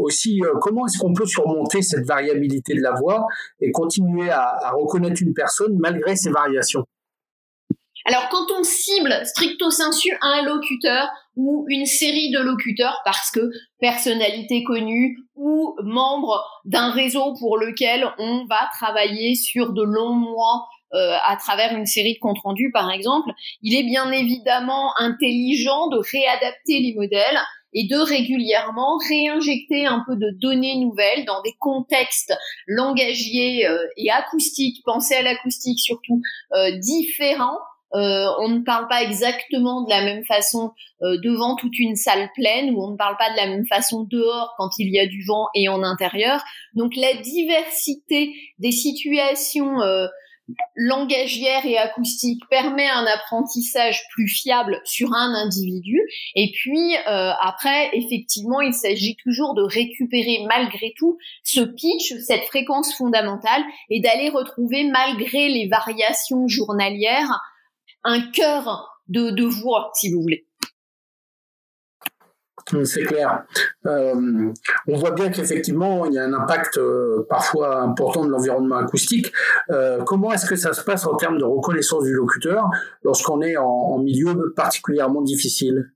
aussi, 0.00 0.40
comment 0.60 0.86
est-ce 0.86 0.98
qu'on 0.98 1.14
peut 1.14 1.26
surmonter 1.26 1.82
cette 1.82 2.06
variabilité 2.06 2.74
de 2.74 2.82
la 2.82 2.92
voix 2.92 3.26
et 3.60 3.70
continuer 3.70 4.30
à, 4.30 4.56
à 4.62 4.72
reconnaître 4.72 5.22
une 5.22 5.34
personne 5.34 5.76
malgré 5.78 6.16
ces 6.16 6.30
variations? 6.30 6.84
Alors 8.04 8.28
quand 8.30 8.50
on 8.58 8.62
cible 8.62 9.20
stricto 9.24 9.70
sensu 9.70 10.10
un 10.22 10.42
locuteur 10.42 11.08
ou 11.36 11.64
une 11.68 11.86
série 11.86 12.30
de 12.30 12.40
locuteurs 12.40 13.00
parce 13.04 13.30
que 13.30 13.40
personnalité 13.78 14.64
connue 14.64 15.18
ou 15.34 15.74
membre 15.82 16.42
d'un 16.64 16.90
réseau 16.90 17.34
pour 17.38 17.58
lequel 17.58 18.06
on 18.18 18.44
va 18.46 18.68
travailler 18.78 19.34
sur 19.34 19.72
de 19.72 19.82
longs 19.82 20.14
mois 20.14 20.66
euh, 20.92 21.16
à 21.24 21.36
travers 21.36 21.76
une 21.76 21.86
série 21.86 22.14
de 22.14 22.18
comptes 22.18 22.40
rendus 22.42 22.70
par 22.72 22.90
exemple, 22.90 23.30
il 23.62 23.74
est 23.76 23.84
bien 23.84 24.10
évidemment 24.10 24.92
intelligent 24.98 25.88
de 25.88 25.98
réadapter 25.98 26.80
les 26.80 26.94
modèles 26.94 27.38
et 27.72 27.86
de 27.86 27.96
régulièrement 27.96 28.98
réinjecter 29.08 29.86
un 29.86 30.02
peu 30.06 30.16
de 30.16 30.30
données 30.40 30.76
nouvelles 30.76 31.24
dans 31.24 31.40
des 31.42 31.54
contextes 31.58 32.34
langagiers 32.66 33.66
euh, 33.66 33.78
et 33.96 34.10
acoustiques, 34.10 34.82
pensez 34.84 35.14
à 35.14 35.22
l'acoustique 35.22 35.78
surtout, 35.78 36.20
euh, 36.54 36.76
différents 36.78 37.58
euh, 37.94 38.26
on 38.38 38.48
ne 38.48 38.60
parle 38.60 38.86
pas 38.88 39.02
exactement 39.02 39.82
de 39.82 39.90
la 39.90 40.04
même 40.04 40.24
façon 40.24 40.72
euh, 41.02 41.18
devant 41.22 41.56
toute 41.56 41.76
une 41.78 41.96
salle 41.96 42.30
pleine 42.34 42.70
ou 42.70 42.82
on 42.84 42.92
ne 42.92 42.96
parle 42.96 43.16
pas 43.16 43.30
de 43.30 43.36
la 43.36 43.48
même 43.48 43.66
façon 43.66 44.06
dehors 44.08 44.54
quand 44.58 44.70
il 44.78 44.92
y 44.92 45.00
a 45.00 45.06
du 45.06 45.24
vent 45.24 45.48
et 45.54 45.68
en 45.68 45.82
intérieur. 45.82 46.40
Donc 46.74 46.94
la 46.94 47.14
diversité 47.14 48.32
des 48.58 48.70
situations 48.70 49.80
euh, 49.80 50.06
langagières 50.76 51.64
et 51.64 51.78
acoustiques 51.78 52.42
permet 52.48 52.88
un 52.88 53.06
apprentissage 53.06 54.02
plus 54.12 54.28
fiable 54.28 54.80
sur 54.84 55.12
un 55.12 55.32
individu. 55.34 56.00
Et 56.34 56.50
puis 56.52 56.96
après, 57.06 57.90
effectivement, 57.92 58.60
il 58.60 58.74
s'agit 58.74 59.14
toujours 59.22 59.54
de 59.54 59.62
récupérer 59.62 60.44
malgré 60.48 60.92
tout 60.96 61.18
ce 61.44 61.60
pitch, 61.60 62.14
cette 62.26 62.46
fréquence 62.46 62.92
fondamentale 62.96 63.62
et 63.90 64.00
d'aller 64.00 64.28
retrouver 64.28 64.90
malgré 64.90 65.48
les 65.48 65.68
variations 65.68 66.48
journalières 66.48 67.40
un 68.04 68.20
cœur 68.30 69.02
de, 69.08 69.44
voix, 69.44 69.90
si 69.94 70.12
vous 70.12 70.22
voulez. 70.22 70.46
C'est 72.84 73.02
clair. 73.02 73.44
Euh, 73.86 74.52
on 74.86 74.96
voit 74.96 75.10
bien 75.10 75.30
qu'effectivement, 75.30 76.06
il 76.06 76.12
y 76.12 76.18
a 76.18 76.24
un 76.24 76.32
impact 76.32 76.78
euh, 76.78 77.26
parfois 77.28 77.80
important 77.80 78.24
de 78.24 78.30
l'environnement 78.30 78.76
acoustique. 78.76 79.32
Euh, 79.70 80.04
comment 80.04 80.32
est-ce 80.32 80.46
que 80.46 80.54
ça 80.54 80.72
se 80.72 80.84
passe 80.84 81.04
en 81.04 81.16
termes 81.16 81.38
de 81.38 81.44
reconnaissance 81.44 82.04
du 82.04 82.12
locuteur 82.12 82.70
lorsqu'on 83.02 83.40
est 83.42 83.56
en, 83.56 83.98
milieu 83.98 84.52
particulièrement 84.54 85.22
difficile? 85.22 85.90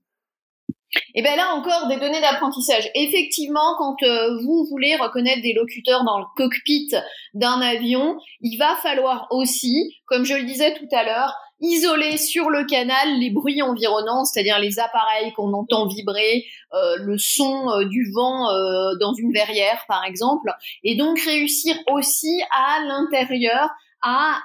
Et 1.13 1.21
bien 1.21 1.35
là 1.35 1.53
encore 1.55 1.87
des 1.87 1.97
données 1.97 2.21
d'apprentissage. 2.21 2.89
Effectivement, 2.95 3.75
quand 3.77 3.97
vous 4.43 4.65
voulez 4.69 4.95
reconnaître 4.95 5.41
des 5.41 5.53
locuteurs 5.53 6.03
dans 6.03 6.19
le 6.19 6.25
cockpit 6.35 6.89
d'un 7.33 7.61
avion, 7.61 8.17
il 8.41 8.57
va 8.57 8.75
falloir 8.75 9.27
aussi, 9.31 9.97
comme 10.05 10.25
je 10.25 10.35
le 10.35 10.43
disais 10.43 10.73
tout 10.75 10.87
à 10.95 11.03
l'heure, 11.03 11.33
isoler 11.61 12.17
sur 12.17 12.49
le 12.49 12.65
canal 12.65 13.19
les 13.19 13.29
bruits 13.29 13.61
environnants, 13.61 14.25
c'est-à-dire 14.25 14.59
les 14.59 14.79
appareils 14.79 15.31
qu'on 15.33 15.53
entend 15.53 15.87
vibrer, 15.87 16.45
euh, 16.73 16.97
le 16.97 17.17
son 17.17 17.69
euh, 17.69 17.85
du 17.85 18.11
vent 18.13 18.49
euh, 18.49 18.95
dans 18.99 19.13
une 19.13 19.31
verrière 19.31 19.85
par 19.87 20.03
exemple, 20.03 20.51
et 20.83 20.95
donc 20.95 21.19
réussir 21.19 21.75
aussi 21.91 22.41
à 22.51 22.79
l'intérieur 22.85 23.69
à 24.01 24.39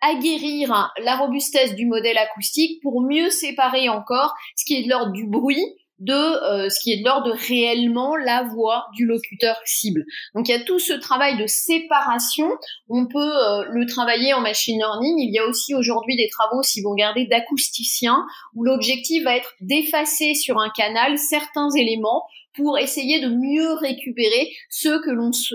aguerrir 0.00 0.92
la 0.98 1.16
robustesse 1.16 1.74
du 1.74 1.86
modèle 1.86 2.18
acoustique 2.18 2.82
pour 2.82 3.02
mieux 3.02 3.30
séparer 3.30 3.88
encore 3.88 4.34
ce 4.56 4.64
qui 4.64 4.74
est 4.74 4.84
de 4.84 4.90
l'ordre 4.90 5.12
du 5.12 5.26
bruit 5.26 5.64
de 6.02 6.12
euh, 6.12 6.68
ce 6.68 6.80
qui 6.80 6.92
est 6.92 6.98
de 6.98 7.04
l'ordre 7.04 7.32
réellement 7.48 8.16
la 8.16 8.42
voix 8.42 8.86
du 8.94 9.06
locuteur 9.06 9.56
cible. 9.64 10.04
Donc 10.34 10.48
il 10.48 10.52
y 10.52 10.54
a 10.54 10.60
tout 10.60 10.80
ce 10.80 10.92
travail 10.92 11.38
de 11.38 11.46
séparation. 11.46 12.48
On 12.88 13.06
peut 13.06 13.18
euh, 13.18 13.64
le 13.70 13.86
travailler 13.86 14.34
en 14.34 14.40
machine 14.40 14.78
learning. 14.78 15.14
Il 15.18 15.32
y 15.32 15.38
a 15.38 15.46
aussi 15.46 15.74
aujourd'hui 15.74 16.16
des 16.16 16.28
travaux, 16.28 16.62
si 16.62 16.82
vous 16.82 16.90
regardez, 16.90 17.26
d'acousticiens 17.26 18.26
où 18.54 18.64
l'objectif 18.64 19.22
va 19.22 19.36
être 19.36 19.54
d'effacer 19.60 20.34
sur 20.34 20.58
un 20.58 20.70
canal 20.70 21.18
certains 21.18 21.70
éléments 21.70 22.24
pour 22.54 22.78
essayer 22.78 23.20
de 23.20 23.28
mieux 23.28 23.72
récupérer 23.74 24.50
ceux 24.68 25.00
que 25.00 25.10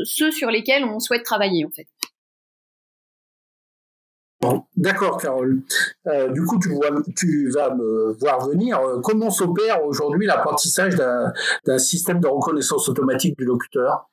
ceux 0.06 0.32
sur 0.32 0.50
lesquels 0.50 0.86
on 0.86 1.00
souhaite 1.00 1.24
travailler 1.24 1.66
en 1.66 1.70
fait. 1.70 1.88
D'accord, 4.76 5.18
Carole. 5.18 5.62
Euh, 6.08 6.30
du 6.30 6.44
coup, 6.44 6.60
tu, 6.60 7.50
vas 7.50 7.74
me 7.74 8.14
voir 8.20 8.48
venir. 8.48 8.80
Euh, 8.80 9.00
comment 9.02 9.30
s'opère 9.30 9.84
aujourd'hui 9.86 10.28
l'apprentissage 10.28 10.96
d'un 10.96 11.78
système 11.78 12.20
de 12.20 12.28
reconnaissance 12.28 12.88
automatique 12.90 13.38
du 13.38 13.46
locuteur? 13.46 14.10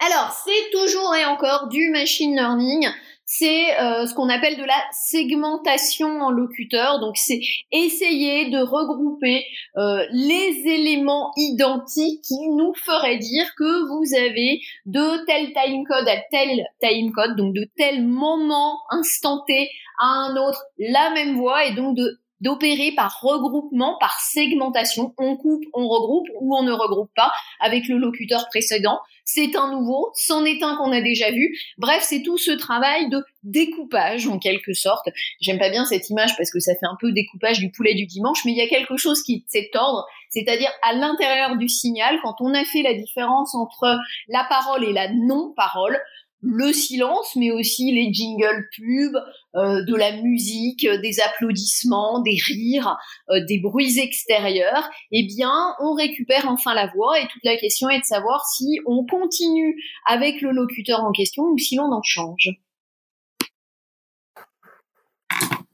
Alors, 0.00 0.32
c'est 0.44 0.70
toujours 0.78 1.14
et 1.14 1.24
encore 1.24 1.68
du 1.68 1.90
machine 1.90 2.34
learning 2.34 2.88
c'est 3.30 3.78
euh, 3.78 4.06
ce 4.06 4.14
qu'on 4.14 4.30
appelle 4.30 4.56
de 4.56 4.64
la 4.64 4.82
segmentation 4.90 6.08
en 6.22 6.30
locuteur. 6.30 6.98
Donc 6.98 7.16
c'est 7.18 7.40
essayer 7.70 8.48
de 8.48 8.58
regrouper 8.58 9.44
euh, 9.76 10.06
les 10.10 10.62
éléments 10.64 11.30
identiques 11.36 12.22
qui 12.22 12.48
nous 12.56 12.72
feraient 12.74 13.18
dire 13.18 13.44
que 13.58 13.86
vous 13.86 14.14
avez 14.16 14.60
de 14.86 15.26
tel 15.26 15.52
timecode 15.52 16.08
à 16.08 16.16
tel 16.30 16.64
timecode, 16.80 17.36
donc 17.36 17.54
de 17.54 17.68
tel 17.76 18.02
moment 18.02 18.78
instanté 18.90 19.70
à 20.00 20.06
un 20.06 20.36
autre 20.36 20.64
la 20.78 21.10
même 21.10 21.36
voix 21.36 21.66
et 21.66 21.74
donc 21.74 21.96
de 21.96 22.18
d'opérer 22.40 22.92
par 22.92 23.20
regroupement, 23.20 23.96
par 23.98 24.18
segmentation. 24.20 25.14
On 25.18 25.36
coupe, 25.36 25.64
on 25.74 25.88
regroupe 25.88 26.28
ou 26.40 26.56
on 26.56 26.62
ne 26.62 26.72
regroupe 26.72 27.10
pas 27.14 27.32
avec 27.60 27.88
le 27.88 27.98
locuteur 27.98 28.48
précédent. 28.48 28.98
C'est 29.24 29.56
un 29.56 29.72
nouveau, 29.72 30.10
c'en 30.14 30.44
est 30.46 30.62
un 30.62 30.76
qu'on 30.76 30.90
a 30.90 31.02
déjà 31.02 31.30
vu. 31.30 31.54
Bref, 31.76 32.02
c'est 32.02 32.22
tout 32.22 32.38
ce 32.38 32.50
travail 32.50 33.10
de 33.10 33.22
découpage 33.42 34.26
en 34.26 34.38
quelque 34.38 34.72
sorte. 34.72 35.08
J'aime 35.40 35.58
pas 35.58 35.68
bien 35.68 35.84
cette 35.84 36.08
image 36.08 36.34
parce 36.36 36.50
que 36.50 36.60
ça 36.60 36.72
fait 36.72 36.86
un 36.86 36.96
peu 36.98 37.12
découpage 37.12 37.58
du 37.58 37.70
poulet 37.70 37.94
du 37.94 38.06
dimanche, 38.06 38.44
mais 38.46 38.52
il 38.52 38.58
y 38.58 38.62
a 38.62 38.68
quelque 38.68 38.96
chose 38.96 39.22
qui 39.22 39.44
est 39.52 39.76
ordre, 39.76 40.06
c'est-à-dire 40.30 40.70
à, 40.82 40.94
l'intérieur 40.94 41.56
du 41.56 41.68
signal, 41.68 42.18
quand 42.22 42.36
on 42.40 42.54
a 42.54 42.64
fait 42.64 42.82
la 42.82 42.94
différence 42.94 43.54
entre 43.54 43.98
la 44.28 44.44
parole 44.48 44.84
et 44.84 44.92
la 44.92 45.12
non-parole, 45.12 45.98
le 46.40 46.72
silence, 46.72 47.34
mais 47.36 47.50
aussi 47.50 47.92
les 47.92 48.12
jingles 48.12 48.68
pubs, 48.76 49.20
euh, 49.56 49.84
de 49.84 49.94
la 49.94 50.12
musique, 50.22 50.84
euh, 50.84 50.98
des 50.98 51.20
applaudissements, 51.20 52.20
des 52.20 52.36
rires, 52.46 52.96
euh, 53.30 53.44
des 53.46 53.58
bruits 53.58 53.98
extérieurs, 53.98 54.88
eh 55.10 55.24
bien, 55.24 55.74
on 55.80 55.94
récupère 55.94 56.48
enfin 56.48 56.74
la 56.74 56.86
voix 56.94 57.18
et 57.18 57.26
toute 57.26 57.44
la 57.44 57.56
question 57.56 57.88
est 57.88 58.00
de 58.00 58.04
savoir 58.04 58.44
si 58.46 58.78
on 58.86 59.04
continue 59.04 59.82
avec 60.06 60.40
le 60.42 60.52
locuteur 60.52 61.02
en 61.02 61.12
question 61.12 61.44
ou 61.44 61.58
si 61.58 61.76
l'on 61.76 61.92
en 61.92 62.02
change. 62.02 62.50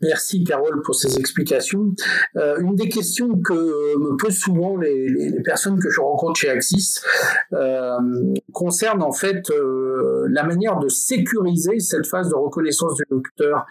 Merci 0.05 0.45
Carole 0.45 0.83
pour 0.83 0.95
ces 0.95 1.19
explications. 1.19 1.95
Euh, 2.37 2.59
une 2.61 2.75
des 2.75 2.89
questions 2.89 3.41
que 3.41 3.55
me 3.99 4.17
posent 4.17 4.39
souvent 4.39 4.77
les, 4.77 5.41
personnes 5.45 5.79
que 5.81 5.89
je 5.89 6.01
rencontre 6.01 6.39
chez 6.39 6.51
Axis 6.51 7.01
euh, 7.53 7.99
concerne 8.53 9.03
en 9.03 9.13
fait 9.13 9.51
euh, 9.51 10.27
la 10.29 10.43
manière 10.43 10.79
de 10.79 10.89
sécuriser 10.89 11.81
cette 11.81 12.07
phase 12.07 12.29
de 12.29 12.35
reconnaissance 12.35 12.97
du 12.97 13.05
locuteur, 13.09 13.67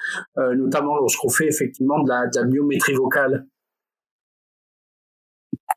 notamment 0.56 0.96
lorsqu'on 0.96 1.30
fait 1.30 1.48
effectivement 1.48 2.02
de 2.02 2.10
la, 2.10 2.28
de 2.28 2.40
la 2.40 2.46
biométrie 2.46 2.94
vocale. 2.94 3.46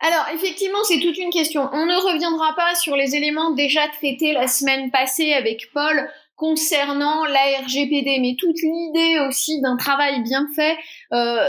Alors, 0.00 0.26
effectivement, 0.34 0.84
c'est 0.84 1.00
toute 1.00 1.16
une 1.16 1.30
question. 1.30 1.68
On 1.72 1.86
ne 1.86 2.12
reviendra 2.12 2.54
pas 2.54 2.74
sur 2.74 2.96
les 2.96 3.14
éléments 3.14 3.52
déjà 3.54 3.88
traités 3.88 4.32
la 4.32 4.46
semaine 4.46 4.90
passée 4.90 5.32
avec 5.32 5.70
Paul 5.72 6.08
concernant 6.36 7.24
la 7.24 7.60
RGPD, 7.62 8.18
mais 8.20 8.36
toute 8.38 8.60
l'idée 8.62 9.18
aussi 9.26 9.60
d'un 9.60 9.76
travail 9.76 10.22
bien 10.22 10.46
fait 10.54 10.76
euh, 11.12 11.48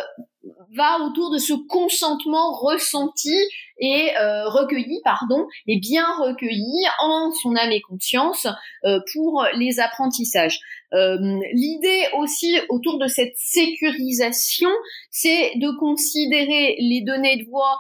va 0.76 1.00
autour 1.02 1.32
de 1.32 1.38
ce 1.38 1.54
consentement 1.68 2.54
ressenti 2.54 3.36
et 3.80 4.12
euh, 4.18 4.48
recueilli, 4.48 5.02
pardon, 5.04 5.46
et 5.68 5.78
bien 5.80 6.06
recueilli 6.20 6.86
en 7.02 7.32
son 7.32 7.56
âme 7.56 7.72
et 7.72 7.82
conscience 7.82 8.48
euh, 8.86 9.00
pour 9.14 9.46
les 9.56 9.80
apprentissages. 9.80 10.60
L'idée 10.94 12.06
aussi 12.18 12.58
autour 12.70 12.98
de 12.98 13.08
cette 13.08 13.34
sécurisation, 13.36 14.70
c'est 15.12 15.52
de 15.58 15.78
considérer 15.78 16.78
les 16.80 17.02
données 17.02 17.44
de 17.44 17.50
voix 17.50 17.78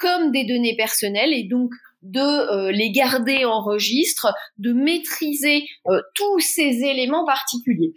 comme 0.00 0.32
des 0.32 0.44
données 0.44 0.74
personnelles 0.76 1.32
et 1.32 1.44
donc 1.44 1.70
de 2.02 2.20
euh, 2.20 2.72
les 2.72 2.90
garder 2.90 3.44
en 3.44 3.62
registre, 3.62 4.32
de 4.58 4.72
maîtriser 4.72 5.66
euh, 5.88 6.00
tous 6.14 6.38
ces 6.40 6.82
éléments 6.84 7.24
particuliers. 7.24 7.92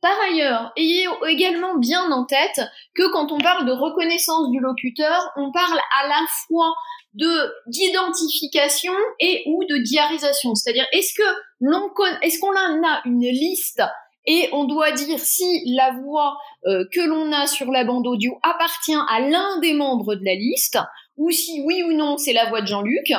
Par 0.00 0.16
ailleurs, 0.30 0.72
ayez 0.76 1.06
également 1.28 1.76
bien 1.76 2.10
en 2.10 2.24
tête 2.24 2.60
que 2.94 3.12
quand 3.12 3.32
on 3.32 3.38
parle 3.38 3.66
de 3.66 3.72
reconnaissance 3.72 4.50
du 4.50 4.58
locuteur, 4.58 5.30
on 5.36 5.52
parle 5.52 5.78
à 6.02 6.08
la 6.08 6.24
fois 6.46 6.72
de 7.12 7.52
d'identification 7.66 8.94
et 9.18 9.42
ou 9.46 9.62
de 9.68 9.76
diarisation. 9.82 10.54
C'est-à-dire, 10.54 10.86
est-ce 10.92 11.12
que 11.14 11.28
l'on 11.60 11.90
qu'on 11.90 12.56
a 12.56 13.02
une 13.04 13.20
liste 13.20 13.82
et 14.26 14.48
on 14.52 14.64
doit 14.64 14.92
dire 14.92 15.18
si 15.18 15.62
la 15.74 15.92
voix 15.92 16.36
euh, 16.66 16.84
que 16.92 17.00
l'on 17.00 17.32
a 17.32 17.46
sur 17.46 17.70
la 17.70 17.84
bande 17.84 18.06
audio 18.06 18.38
appartient 18.42 18.94
à 19.08 19.20
l'un 19.20 19.58
des 19.60 19.72
membres 19.72 20.14
de 20.14 20.24
la 20.24 20.34
liste, 20.34 20.78
ou 21.20 21.30
si 21.30 21.60
oui 21.64 21.82
ou 21.82 21.92
non 21.92 22.16
c'est 22.16 22.32
la 22.32 22.48
voix 22.48 22.62
de 22.62 22.66
Jean-Luc. 22.66 23.12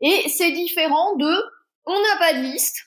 Et 0.00 0.28
c'est 0.28 0.50
différent 0.50 1.16
de 1.16 1.32
on 1.84 1.92
n'a 1.92 2.18
pas 2.18 2.32
de 2.34 2.42
liste 2.42 2.78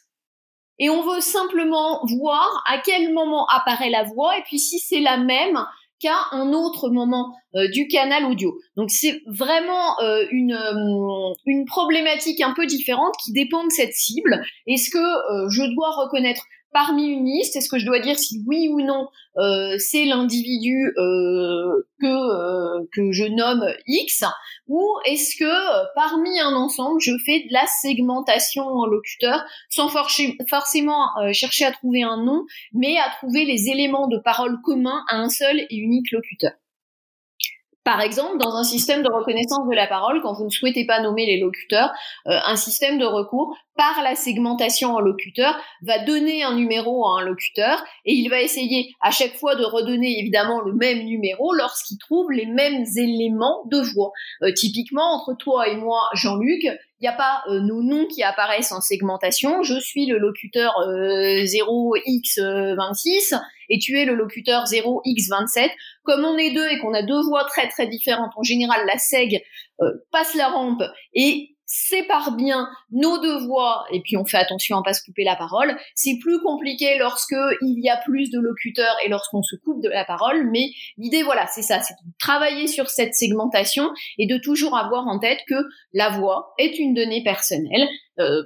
et 0.79 0.89
on 0.89 1.03
veut 1.03 1.21
simplement 1.21 2.01
voir 2.17 2.63
à 2.67 2.79
quel 2.79 3.13
moment 3.13 3.45
apparaît 3.47 3.89
la 3.89 4.03
voix 4.03 4.37
et 4.37 4.41
puis 4.43 4.59
si 4.59 4.79
c'est 4.79 4.99
la 4.99 5.17
même 5.17 5.65
qu'à 5.99 6.15
un 6.31 6.51
autre 6.51 6.89
moment 6.89 7.33
euh, 7.55 7.69
du 7.69 7.87
canal 7.87 8.25
audio. 8.25 8.53
Donc 8.75 8.91
c'est 8.91 9.21
vraiment 9.27 9.99
euh, 10.01 10.25
une, 10.31 10.53
euh, 10.53 11.33
une 11.45 11.65
problématique 11.65 12.41
un 12.41 12.53
peu 12.53 12.65
différente 12.65 13.13
qui 13.23 13.31
dépend 13.31 13.63
de 13.63 13.71
cette 13.71 13.93
cible. 13.93 14.43
Est-ce 14.67 14.89
que 14.89 15.49
je 15.49 15.73
dois 15.73 15.91
reconnaître 15.91 16.43
parmi 16.75 17.07
une 17.07 17.23
liste 17.23 17.55
Est-ce 17.55 17.69
que 17.69 17.79
je 17.79 17.85
dois 17.85 18.01
dire 18.01 18.19
si 18.19 18.43
oui 18.45 18.67
ou 18.67 18.81
non 18.81 19.07
euh, 19.37 19.77
c'est 19.79 20.03
l'individu 20.03 20.93
euh, 20.97 21.87
que 22.01 22.05
euh, 22.05 22.85
que 22.91 23.13
je 23.13 23.23
nomme 23.23 23.65
X 23.87 24.25
ou 24.67 24.85
est-ce 25.05 25.37
que 25.37 25.93
parmi 25.95 26.37
un 26.41 26.53
ensemble 26.53 26.99
je 26.99 27.11
fais 27.25 27.45
de 27.47 27.53
la 27.53 27.65
segmentation 27.81 28.63
en 28.63 28.85
locuteur 28.87 29.41
sans 29.69 29.87
forcément 29.87 31.07
chercher 31.31 31.63
à 31.63 31.71
trouver 31.71 32.03
un 32.03 32.21
nom 32.21 32.43
mais 32.73 32.97
à 32.97 33.09
trouver 33.17 33.45
les 33.45 33.69
éléments 33.69 34.09
de 34.09 34.17
parole 34.17 34.59
communs 34.61 35.03
à 35.09 35.15
un 35.15 35.29
seul 35.29 35.61
et 35.69 35.75
unique 35.77 36.11
locuteur 36.11 36.51
par 37.85 38.01
exemple, 38.01 38.39
dans 38.39 38.55
un 38.55 38.63
système 38.63 39.03
de 39.03 39.13
reconnaissance 39.13 39.69
de 39.69 39.75
la 39.75 39.85
parole, 39.85 40.19
quand 40.23 40.33
vous 40.33 40.45
ne 40.45 40.49
souhaitez 40.49 40.87
pas 40.87 41.01
nommer 41.01 41.27
les 41.27 41.39
locuteurs, 41.39 41.91
euh, 42.25 42.39
un 42.43 42.55
système 42.55 42.97
de 42.97 43.05
recours 43.05 43.55
par 43.77 44.01
la 44.03 44.15
segmentation 44.15 44.95
en 44.95 44.99
locuteur 44.99 45.55
va 45.83 46.03
donner 46.03 46.41
un 46.41 46.55
numéro 46.55 47.05
à 47.07 47.19
un 47.21 47.25
locuteur 47.25 47.83
et 48.05 48.13
il 48.13 48.27
va 48.29 48.41
essayer 48.41 48.91
à 49.01 49.11
chaque 49.11 49.35
fois 49.35 49.55
de 49.55 49.63
redonner 49.63 50.17
évidemment 50.19 50.61
le 50.61 50.73
même 50.73 51.05
numéro 51.05 51.53
lorsqu'il 51.53 51.99
trouve 51.99 52.31
les 52.31 52.47
mêmes 52.47 52.85
éléments 52.97 53.63
de 53.69 53.77
voix. 53.93 54.11
Euh, 54.41 54.51
typiquement, 54.51 55.13
entre 55.13 55.37
toi 55.37 55.67
et 55.67 55.75
moi, 55.75 56.09
Jean-Luc, 56.15 56.65
il 56.99 57.03
n'y 57.03 57.09
a 57.09 57.13
pas 57.13 57.43
euh, 57.49 57.59
nos 57.59 57.83
noms 57.83 58.07
qui 58.07 58.23
apparaissent 58.23 58.71
en 58.71 58.81
segmentation. 58.81 59.61
Je 59.63 59.79
suis 59.79 60.05
le 60.05 60.17
locuteur 60.17 60.73
0x26 60.79 63.37
et 63.69 63.79
tu 63.79 63.99
es 63.99 64.05
le 64.05 64.15
locuteur 64.15 64.63
0x27. 64.65 65.69
Comme 66.03 66.23
on 66.23 66.37
est 66.37 66.53
deux 66.53 66.67
et 66.67 66.79
qu'on 66.79 66.93
a 66.93 67.03
deux 67.03 67.21
voix 67.23 67.43
très 67.45 67.67
très 67.67 67.87
différentes, 67.87 68.31
en 68.35 68.43
général 68.43 68.85
la 68.85 68.97
seg 68.97 69.41
euh, 69.81 69.91
passe 70.11 70.35
la 70.35 70.49
rampe 70.49 70.83
et 71.13 71.54
sépare 71.75 72.35
bien 72.35 72.69
nos 72.91 73.17
deux 73.19 73.45
voix 73.45 73.85
et 73.91 74.01
puis 74.01 74.15
on 74.15 74.25
fait 74.25 74.37
attention 74.37 74.77
à 74.77 74.83
pas 74.83 74.93
se 74.93 75.03
couper 75.03 75.23
la 75.23 75.35
parole. 75.35 75.77
C'est 75.93 76.17
plus 76.21 76.39
compliqué 76.39 76.97
lorsque 76.97 77.35
il 77.61 77.79
y 77.83 77.89
a 77.89 77.97
plus 77.97 78.29
de 78.29 78.39
locuteurs 78.39 78.95
et 79.05 79.09
lorsqu'on 79.09 79.43
se 79.43 79.55
coupe 79.57 79.81
de 79.83 79.89
la 79.89 80.05
parole, 80.05 80.49
mais 80.51 80.69
l'idée 80.97 81.23
voilà, 81.23 81.47
c'est 81.47 81.61
ça, 81.61 81.81
c'est 81.81 81.93
de 81.93 82.11
travailler 82.19 82.67
sur 82.67 82.89
cette 82.89 83.13
segmentation 83.13 83.89
et 84.17 84.25
de 84.25 84.37
toujours 84.37 84.77
avoir 84.77 85.07
en 85.07 85.19
tête 85.19 85.39
que 85.47 85.55
la 85.93 86.09
voix 86.09 86.53
est 86.57 86.79
une 86.79 86.93
donnée 86.93 87.23
personnelle. 87.23 87.87
Euh, 88.19 88.43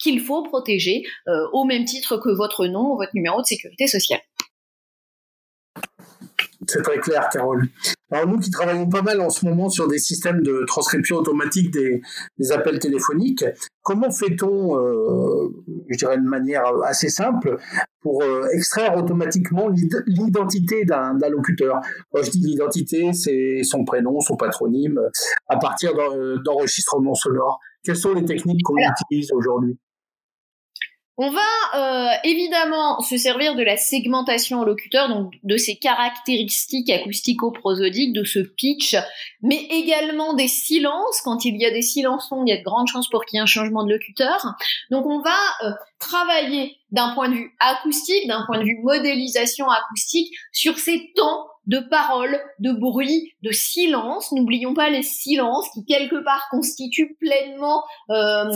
qu'il 0.00 0.20
faut 0.20 0.44
protéger 0.44 1.02
euh, 1.26 1.48
au 1.52 1.64
même 1.64 1.84
titre 1.84 2.18
que 2.18 2.28
votre 2.28 2.66
nom 2.66 2.92
ou 2.92 2.96
votre 2.96 3.10
numéro 3.14 3.40
de 3.40 3.46
sécurité 3.46 3.88
sociale. 3.88 4.20
C'est 6.68 6.82
très 6.82 6.98
clair, 6.98 7.28
Carole. 7.32 7.66
Alors 8.10 8.26
nous 8.26 8.38
qui 8.38 8.50
travaillons 8.50 8.88
pas 8.88 9.00
mal 9.00 9.20
en 9.22 9.30
ce 9.30 9.46
moment 9.46 9.70
sur 9.70 9.88
des 9.88 9.98
systèmes 9.98 10.42
de 10.42 10.64
transcription 10.66 11.16
automatique 11.16 11.70
des, 11.70 12.02
appels 12.52 12.78
téléphoniques, 12.78 13.44
comment 13.82 14.10
fait-on, 14.10 14.78
euh, 14.78 15.48
je 15.88 15.96
dirais 15.96 16.18
de 16.18 16.22
manière 16.22 16.64
assez 16.84 17.08
simple, 17.08 17.56
pour 18.02 18.22
euh, 18.22 18.46
extraire 18.52 18.96
automatiquement 18.96 19.68
l'identité 20.06 20.84
d'un 20.84 21.16
locuteur? 21.30 21.80
Quand 22.12 22.22
je 22.22 22.30
dis 22.30 22.40
l'identité, 22.40 23.12
c'est 23.14 23.62
son 23.62 23.84
prénom, 23.84 24.20
son 24.20 24.36
patronyme, 24.36 25.00
à 25.48 25.56
partir 25.56 25.92
d'enregistrements 26.44 27.14
sonores. 27.14 27.58
Quelles 27.82 27.96
sont 27.96 28.12
les 28.12 28.24
techniques 28.24 28.62
qu'on 28.62 28.76
utilise 28.76 29.32
aujourd'hui? 29.32 29.78
On 31.20 31.30
va 31.30 31.40
euh, 31.74 32.12
évidemment 32.22 33.00
se 33.00 33.16
servir 33.16 33.56
de 33.56 33.62
la 33.64 33.76
segmentation 33.76 34.60
au 34.60 34.64
locuteur, 34.64 35.08
donc 35.08 35.32
de 35.42 35.56
ses 35.56 35.74
caractéristiques 35.74 36.88
acoustico-prosodiques, 36.90 38.12
de 38.12 38.22
ce 38.22 38.38
pitch, 38.38 38.94
mais 39.42 39.66
également 39.70 40.34
des 40.34 40.46
silences. 40.46 41.20
Quand 41.24 41.44
il 41.44 41.60
y 41.60 41.66
a 41.66 41.72
des 41.72 41.82
silences 41.82 42.30
longs, 42.30 42.44
il 42.46 42.50
y 42.50 42.52
a 42.52 42.58
de 42.58 42.62
grandes 42.62 42.86
chances 42.86 43.08
pour 43.10 43.24
qu'il 43.24 43.36
y 43.36 43.40
ait 43.40 43.42
un 43.42 43.46
changement 43.46 43.82
de 43.82 43.90
locuteur. 43.90 44.54
Donc 44.92 45.06
on 45.06 45.20
va 45.20 45.36
euh, 45.64 45.72
travailler 45.98 46.76
d'un 46.92 47.12
point 47.14 47.28
de 47.28 47.34
vue 47.34 47.50
acoustique, 47.58 48.28
d'un 48.28 48.44
point 48.46 48.60
de 48.60 48.64
vue 48.64 48.78
modélisation 48.84 49.68
acoustique, 49.68 50.32
sur 50.52 50.78
ces 50.78 51.12
temps 51.16 51.46
de 51.68 51.78
paroles, 51.78 52.40
de 52.58 52.72
bruit, 52.72 53.34
de 53.42 53.52
silence. 53.52 54.32
N'oublions 54.32 54.74
pas 54.74 54.88
les 54.88 55.02
silences 55.02 55.68
qui 55.74 55.84
quelque 55.84 56.16
part 56.24 56.48
constituent 56.50 57.16
pleinement 57.20 57.84
euh, 58.10 58.50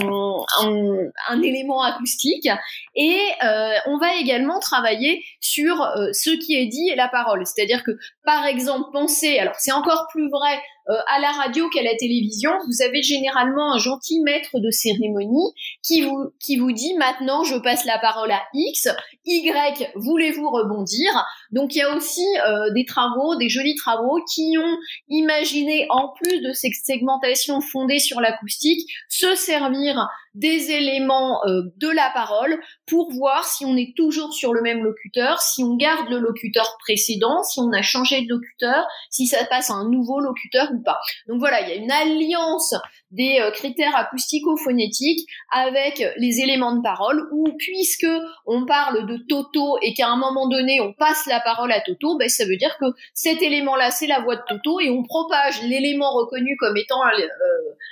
un, 0.61 1.41
élément 1.41 1.83
acoustique. 1.83 2.49
Et 2.95 3.19
euh, 3.43 3.73
on 3.85 3.97
va 3.97 4.15
également 4.15 4.59
travailler 4.59 5.23
sur 5.39 5.81
euh, 5.81 6.11
ce 6.11 6.31
qui 6.31 6.55
est 6.55 6.65
dit 6.65 6.89
et 6.89 6.95
la 6.95 7.07
parole. 7.07 7.45
C'est-à-dire 7.45 7.83
que, 7.83 7.91
par 8.25 8.45
exemple, 8.45 8.89
penser, 8.91 9.37
alors 9.37 9.55
c'est 9.59 9.71
encore 9.71 10.07
plus 10.11 10.29
vrai 10.29 10.59
euh, 10.89 10.93
à 11.07 11.19
la 11.19 11.31
radio 11.31 11.69
qu'à 11.69 11.81
la 11.81 11.95
télévision, 11.95 12.51
vous 12.67 12.83
avez 12.83 13.01
généralement 13.01 13.73
un 13.73 13.77
gentil 13.77 14.19
maître 14.21 14.59
de 14.59 14.69
cérémonie 14.69 15.53
qui 15.81 16.01
vous, 16.01 16.31
qui 16.39 16.57
vous 16.57 16.71
dit 16.71 16.93
maintenant 16.95 17.43
je 17.43 17.55
passe 17.55 17.85
la 17.85 17.99
parole 17.99 18.31
à 18.31 18.41
X, 18.53 18.89
Y, 19.25 19.91
voulez-vous 19.95 20.49
rebondir? 20.49 21.09
Donc 21.51 21.75
il 21.75 21.79
y 21.79 21.81
a 21.81 21.95
aussi 21.95 22.25
euh, 22.47 22.71
des 22.73 22.85
travaux, 22.85 23.35
des 23.35 23.49
jolis 23.49 23.75
travaux 23.75 24.19
qui 24.33 24.57
ont 24.57 24.77
imaginé, 25.09 25.87
en 25.89 26.09
plus 26.09 26.41
de 26.41 26.51
cette 26.51 26.73
segmentation 26.73 27.61
fondée 27.61 27.99
sur 27.99 28.19
l'acoustique, 28.19 28.89
se 29.07 29.35
servir 29.35 30.07
des 30.33 30.71
éléments 30.71 31.45
euh, 31.45 31.61
de 31.77 31.89
la 31.89 32.09
parole 32.13 32.59
pour 32.87 33.11
voir 33.11 33.45
si 33.45 33.65
on 33.65 33.75
est 33.77 33.93
toujours 33.95 34.33
sur 34.33 34.53
le 34.53 34.61
même 34.61 34.83
locuteur, 34.83 35.39
si 35.39 35.63
on 35.63 35.75
garde 35.75 36.09
le 36.09 36.19
locuteur 36.19 36.77
précédent, 36.79 37.43
si 37.43 37.59
on 37.59 37.71
a 37.71 37.81
changé 37.81 38.21
de 38.21 38.29
locuteur, 38.29 38.85
si 39.09 39.27
ça 39.27 39.43
passe 39.45 39.69
à 39.69 39.73
un 39.73 39.89
nouveau 39.89 40.19
locuteur 40.19 40.69
ou 40.73 40.81
pas. 40.81 40.99
Donc 41.27 41.39
voilà, 41.39 41.61
il 41.61 41.69
y 41.69 41.71
a 41.71 41.75
une 41.75 41.91
alliance 41.91 42.73
des 43.13 43.39
euh, 43.39 43.51
critères 43.51 43.95
acoustico-phonétiques 43.95 45.27
avec 45.51 46.03
les 46.17 46.41
éléments 46.41 46.75
de 46.75 46.81
parole 46.81 47.29
ou 47.31 47.47
puisque 47.57 48.07
on 48.45 48.65
parle 48.65 49.05
de 49.05 49.17
Toto 49.29 49.77
et 49.81 49.93
qu'à 49.93 50.09
un 50.09 50.17
moment 50.17 50.49
donné 50.49 50.81
on 50.81 50.93
passe 50.93 51.25
la 51.27 51.39
parole 51.39 51.71
à 51.71 51.79
Toto, 51.79 52.17
ben 52.17 52.27
ça 52.27 52.45
veut 52.45 52.57
dire 52.57 52.75
que 52.79 52.85
cet 53.13 53.41
élément-là 53.41 53.91
c'est 53.91 54.07
la 54.07 54.19
voix 54.19 54.35
de 54.35 54.41
Toto 54.47 54.79
et 54.79 54.89
on 54.89 55.03
propage 55.03 55.61
l'élément 55.63 56.11
reconnu 56.13 56.57
comme 56.57 56.75
étant, 56.75 57.01
euh, 57.05 57.27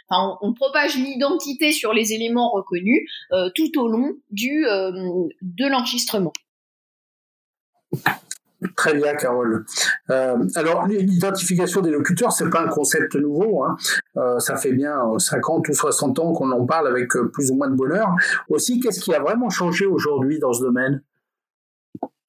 enfin 0.09 0.37
on, 0.41 0.53
propage 0.53 0.95
l'identité 0.95 1.71
sur 1.71 1.93
les 1.93 2.13
éléments 2.13 2.49
reconnus 2.49 3.09
euh, 3.31 3.49
tout 3.55 3.79
au 3.79 3.87
long 3.87 4.13
de 4.31 5.67
l'enregistrement. 5.67 6.33
Très 8.75 8.93
bien, 8.93 9.15
Carole. 9.15 9.65
Euh, 10.11 10.37
alors, 10.55 10.85
l'identification 10.85 11.81
des 11.81 11.89
locuteurs, 11.89 12.31
c'est 12.31 12.49
pas 12.49 12.61
un 12.61 12.67
concept 12.67 13.15
nouveau. 13.15 13.63
Hein. 13.63 13.75
Euh, 14.17 14.37
ça 14.39 14.55
fait 14.55 14.71
bien 14.71 14.95
50 15.17 15.67
ou 15.69 15.73
60 15.73 16.19
ans 16.19 16.33
qu'on 16.33 16.51
en 16.51 16.65
parle 16.65 16.87
avec 16.87 17.15
euh, 17.15 17.29
plus 17.29 17.49
ou 17.49 17.55
moins 17.55 17.69
de 17.69 17.75
bonheur. 17.75 18.09
Aussi, 18.49 18.79
qu'est-ce 18.79 18.99
qui 18.99 19.13
a 19.15 19.19
vraiment 19.19 19.49
changé 19.49 19.85
aujourd'hui 19.87 20.37
dans 20.39 20.53
ce 20.53 20.61
domaine? 20.61 21.01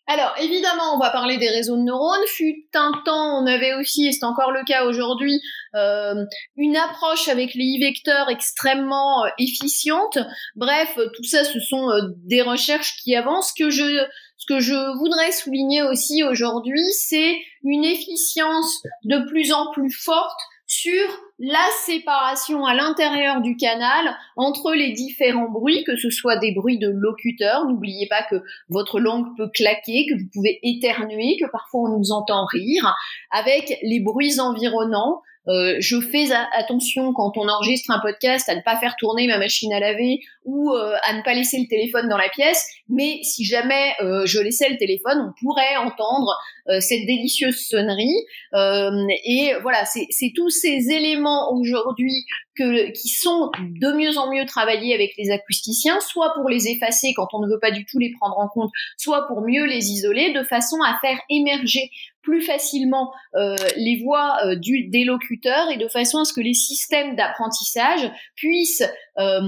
Alors 0.08 0.34
évidemment, 0.40 0.94
on 0.94 0.98
va 0.98 1.10
parler 1.10 1.36
des 1.38 1.48
réseaux 1.48 1.76
de 1.76 1.82
neurones. 1.82 2.26
Fut 2.26 2.66
un 2.74 2.92
temps, 3.04 3.40
on 3.40 3.46
avait 3.46 3.74
aussi, 3.74 4.06
et 4.06 4.12
c'est 4.12 4.24
encore 4.24 4.50
le 4.50 4.64
cas 4.64 4.84
aujourd'hui, 4.84 5.40
euh, 5.74 6.24
une 6.56 6.76
approche 6.76 7.28
avec 7.28 7.54
les 7.54 7.78
e-vecteurs 7.78 8.28
extrêmement 8.28 9.24
euh, 9.24 9.28
efficiente. 9.38 10.18
Bref, 10.56 10.98
tout 11.14 11.24
ça, 11.24 11.44
ce 11.44 11.60
sont 11.60 11.88
euh, 11.90 12.00
des 12.24 12.42
recherches 12.42 12.96
qui 13.02 13.14
avancent. 13.14 13.52
Que 13.52 13.70
je, 13.70 14.04
ce 14.38 14.46
que 14.46 14.58
je 14.58 14.98
voudrais 14.98 15.30
souligner 15.30 15.82
aussi 15.82 16.24
aujourd'hui, 16.24 16.82
c'est 16.92 17.36
une 17.62 17.84
efficience 17.84 18.82
de 19.04 19.18
plus 19.28 19.52
en 19.52 19.70
plus 19.72 19.90
forte 19.90 20.40
sur 20.72 21.06
la 21.38 21.66
séparation 21.84 22.64
à 22.64 22.72
l'intérieur 22.72 23.42
du 23.42 23.56
canal 23.56 24.16
entre 24.36 24.72
les 24.72 24.92
différents 24.92 25.50
bruits, 25.50 25.84
que 25.84 25.96
ce 25.96 26.08
soit 26.08 26.38
des 26.38 26.52
bruits 26.52 26.78
de 26.78 26.88
locuteurs, 26.88 27.66
n'oubliez 27.66 28.06
pas 28.08 28.22
que 28.22 28.42
votre 28.70 28.98
langue 28.98 29.36
peut 29.36 29.50
claquer, 29.50 30.06
que 30.08 30.14
vous 30.14 30.28
pouvez 30.32 30.60
éternuer, 30.62 31.36
que 31.38 31.50
parfois 31.50 31.90
on 31.90 31.98
nous 31.98 32.12
entend 32.12 32.46
rire, 32.46 32.96
avec 33.30 33.76
les 33.82 34.00
bruits 34.00 34.40
environnants, 34.40 35.20
euh, 35.48 35.76
je 35.80 36.00
fais 36.00 36.28
attention 36.56 37.12
quand 37.12 37.32
on 37.36 37.48
enregistre 37.48 37.90
un 37.90 37.98
podcast 37.98 38.48
à 38.48 38.54
ne 38.54 38.60
pas 38.60 38.78
faire 38.78 38.94
tourner 38.96 39.26
ma 39.26 39.38
machine 39.38 39.72
à 39.72 39.80
laver 39.80 40.20
ou 40.44 40.70
euh, 40.70 40.94
à 41.04 41.14
ne 41.14 41.22
pas 41.22 41.34
laisser 41.34 41.58
le 41.58 41.66
téléphone 41.68 42.08
dans 42.08 42.16
la 42.16 42.28
pièce. 42.28 42.64
Mais 42.88 43.20
si 43.22 43.44
jamais 43.44 43.94
euh, 44.00 44.24
je 44.24 44.40
laissais 44.40 44.68
le 44.68 44.76
téléphone, 44.76 45.18
on 45.18 45.32
pourrait 45.40 45.76
entendre 45.76 46.36
cette 46.78 47.04
délicieuse 47.06 47.56
sonnerie. 47.56 48.14
et 48.54 49.52
voilà, 49.62 49.84
c'est 49.84 50.32
tous 50.36 50.50
ces 50.50 50.92
éléments 50.92 51.52
aujourd'hui 51.52 52.24
qui 52.56 53.08
sont 53.08 53.50
de 53.58 53.92
mieux 53.96 54.16
en 54.16 54.30
mieux 54.32 54.46
travaillés 54.46 54.94
avec 54.94 55.10
les 55.18 55.32
acousticiens, 55.32 55.98
soit 56.00 56.32
pour 56.34 56.48
les 56.48 56.68
effacer 56.68 57.14
quand 57.14 57.26
on 57.32 57.40
ne 57.40 57.48
veut 57.48 57.58
pas 57.58 57.72
du 57.72 57.84
tout 57.84 57.98
les 57.98 58.12
prendre 58.12 58.38
en 58.38 58.46
compte, 58.46 58.70
soit 58.96 59.26
pour 59.26 59.42
mieux 59.42 59.64
les 59.64 59.90
isoler, 59.90 60.32
de 60.34 60.44
façon 60.44 60.76
à 60.82 60.96
faire 61.00 61.18
émerger 61.28 61.90
plus 62.22 62.42
facilement 62.42 63.12
euh, 63.34 63.56
les 63.76 64.02
voix 64.02 64.36
euh, 64.44 64.56
du, 64.56 64.88
des 64.88 65.04
locuteurs 65.04 65.70
et 65.70 65.76
de 65.76 65.88
façon 65.88 66.20
à 66.20 66.24
ce 66.24 66.32
que 66.32 66.40
les 66.40 66.54
systèmes 66.54 67.16
d'apprentissage 67.16 68.10
puissent, 68.36 68.84
euh, 69.18 69.40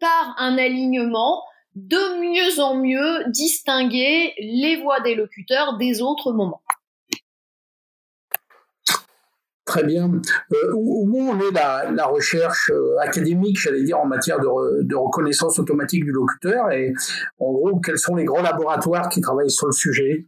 par 0.00 0.34
un 0.38 0.58
alignement, 0.58 1.42
de 1.74 2.20
mieux 2.20 2.60
en 2.62 2.76
mieux 2.76 3.30
distinguer 3.30 4.32
les 4.38 4.80
voix 4.80 5.00
des 5.00 5.14
locuteurs 5.14 5.76
des 5.76 6.02
autres 6.02 6.32
moments. 6.32 6.62
Très 9.64 9.82
bien. 9.82 10.08
où, 10.72 11.30
en 11.30 11.40
est 11.40 11.50
la, 11.52 12.06
recherche 12.06 12.70
académique, 13.00 13.58
j'allais 13.58 13.82
dire, 13.82 13.98
en 13.98 14.06
matière 14.06 14.38
de, 14.38 14.82
de, 14.82 14.94
reconnaissance 14.94 15.58
automatique 15.58 16.04
du 16.04 16.12
locuteur 16.12 16.70
Et 16.70 16.92
en 17.40 17.52
gros, 17.52 17.80
quels 17.80 17.98
sont 17.98 18.14
les 18.14 18.24
grands 18.24 18.42
laboratoires 18.42 19.08
qui 19.08 19.20
travaillent 19.20 19.50
sur 19.50 19.66
le 19.66 19.72
sujet? 19.72 20.26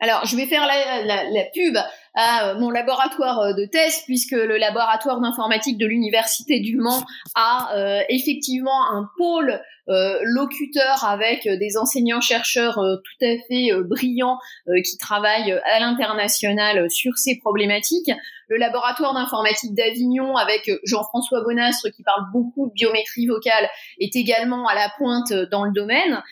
Alors, 0.00 0.24
je 0.24 0.34
vais 0.34 0.46
faire 0.46 0.66
la, 0.66 1.24
la, 1.24 1.44
pub 1.54 1.76
à 2.14 2.54
mon 2.54 2.70
laboratoire 2.70 3.40
euh, 3.40 3.52
de 3.52 3.64
thèse, 3.66 4.02
puisque 4.06 4.32
le 4.32 4.56
laboratoire 4.56 5.20
d'informatique 5.20 5.78
de 5.78 5.86
l'Université 5.86 6.60
du 6.60 6.76
Mans 6.76 7.04
a 7.34 7.76
euh, 7.76 8.00
effectivement 8.08 8.90
un 8.92 9.08
pôle 9.16 9.60
euh, 9.88 10.18
locuteur 10.22 11.04
avec 11.04 11.48
des 11.48 11.76
enseignants-chercheurs 11.76 12.74
tout 12.74 13.24
à 13.24 13.36
fait 13.48 13.70
brillants 13.82 14.38
qui 14.84 14.96
travaillent 14.98 15.52
à 15.52 15.80
l'international 15.80 16.88
sur 16.90 17.16
ces 17.16 17.38
problématiques. 17.38 18.10
Le 18.48 18.56
laboratoire 18.56 19.14
d'informatique 19.14 19.74
d'Avignon 19.74 20.36
avec 20.36 20.70
Jean-François 20.84 21.42
Bonastre 21.42 21.88
qui 21.90 22.02
parle 22.04 22.22
beaucoup 22.32 22.68
de 22.68 22.72
biométrie 22.72 23.26
vocale 23.26 23.68
est 23.98 24.14
également 24.14 24.66
à 24.68 24.74
la 24.74 24.92
pointe 24.96 25.32
dans 25.50 25.64
le 25.64 25.72
domaine. 25.72 26.22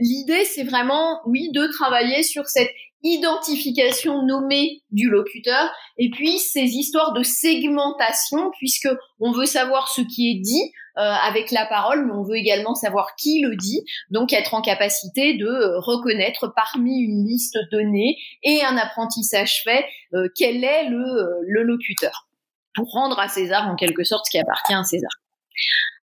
L'idée, 0.00 0.44
c'est 0.44 0.64
vraiment, 0.64 1.20
oui, 1.26 1.50
de 1.52 1.66
travailler 1.66 2.24
sur 2.24 2.46
cette 2.46 2.70
identification 3.04 4.22
nommée 4.22 4.82
du 4.90 5.10
locuteur 5.10 5.70
et 5.98 6.10
puis 6.10 6.38
ces 6.38 6.62
histoires 6.62 7.12
de 7.12 7.22
segmentation 7.22 8.50
puisque 8.58 8.88
on 9.20 9.30
veut 9.30 9.46
savoir 9.46 9.88
ce 9.88 10.00
qui 10.00 10.30
est 10.30 10.40
dit 10.40 10.72
euh, 10.96 11.02
avec 11.02 11.50
la 11.50 11.66
parole 11.66 12.06
mais 12.06 12.12
on 12.12 12.22
veut 12.22 12.36
également 12.36 12.74
savoir 12.74 13.14
qui 13.16 13.42
le 13.42 13.56
dit 13.56 13.82
donc 14.10 14.32
être 14.32 14.54
en 14.54 14.62
capacité 14.62 15.34
de 15.34 15.46
euh, 15.46 15.78
reconnaître 15.80 16.52
parmi 16.56 16.98
une 16.98 17.26
liste 17.26 17.58
donnée 17.70 18.16
et 18.42 18.62
un 18.64 18.76
apprentissage 18.78 19.62
fait 19.64 19.84
euh, 20.14 20.28
quel 20.34 20.64
est 20.64 20.88
le, 20.88 21.28
le 21.46 21.62
locuteur 21.62 22.26
pour 22.74 22.90
rendre 22.90 23.18
à 23.18 23.28
César 23.28 23.68
en 23.68 23.76
quelque 23.76 24.02
sorte 24.02 24.24
ce 24.26 24.30
qui 24.30 24.38
appartient 24.38 24.74
à 24.74 24.82
César. 24.82 25.10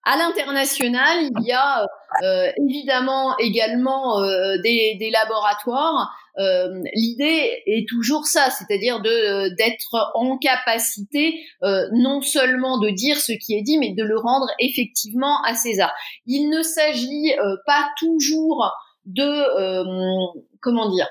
À 0.04 0.18
l'international, 0.18 1.30
il 1.40 1.46
y 1.46 1.52
a 1.52 1.86
euh, 2.24 2.52
évidemment 2.68 3.38
également 3.38 4.20
euh, 4.24 4.58
des, 4.64 4.96
des, 5.00 5.12
laboratoires. 5.12 6.12
Euh, 6.40 6.82
L'idée 6.96 7.62
est 7.68 7.88
toujours 7.88 8.26
ça, 8.26 8.50
c'est-à-dire 8.50 9.00
de 9.02 9.56
d'être 9.56 10.12
en 10.16 10.38
capacité 10.40 11.40
euh, 11.64 11.88
non 11.94 12.22
seulement 12.22 12.80
de 12.80 12.90
dire 12.90 13.18
ce 13.18 13.32
qui 13.32 13.56
est 13.56 13.62
dit, 13.62 13.78
mais 13.78 13.94
de 13.94 14.04
le 14.04 14.18
rendre 14.18 14.48
effectivement 14.60 15.42
à 15.44 15.54
César. 15.54 15.94
Il 16.26 16.50
ne 16.50 16.64
s'agit 16.64 17.34
pas 17.68 17.88
toujours 18.00 18.72
de 19.06 20.44
comment 20.62 20.90
dire 20.90 21.08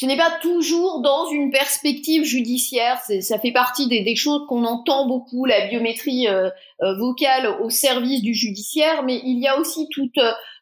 ce 0.00 0.06
n'est 0.06 0.16
pas 0.16 0.30
toujours 0.40 1.02
dans 1.02 1.28
une 1.28 1.50
perspective 1.50 2.24
judiciaire. 2.24 2.98
Ça 3.20 3.38
fait 3.38 3.52
partie 3.52 3.86
des, 3.86 4.16
choses 4.16 4.46
qu'on 4.48 4.64
entend 4.64 5.06
beaucoup, 5.06 5.44
la 5.44 5.66
biométrie 5.66 6.26
euh, 6.26 6.48
euh, 6.80 6.96
vocale 6.96 7.58
au 7.60 7.68
service 7.68 8.22
du 8.22 8.32
judiciaire, 8.32 9.02
mais 9.02 9.20
il 9.22 9.38
y 9.38 9.46
a 9.46 9.58
aussi 9.58 9.88
toute 9.90 10.18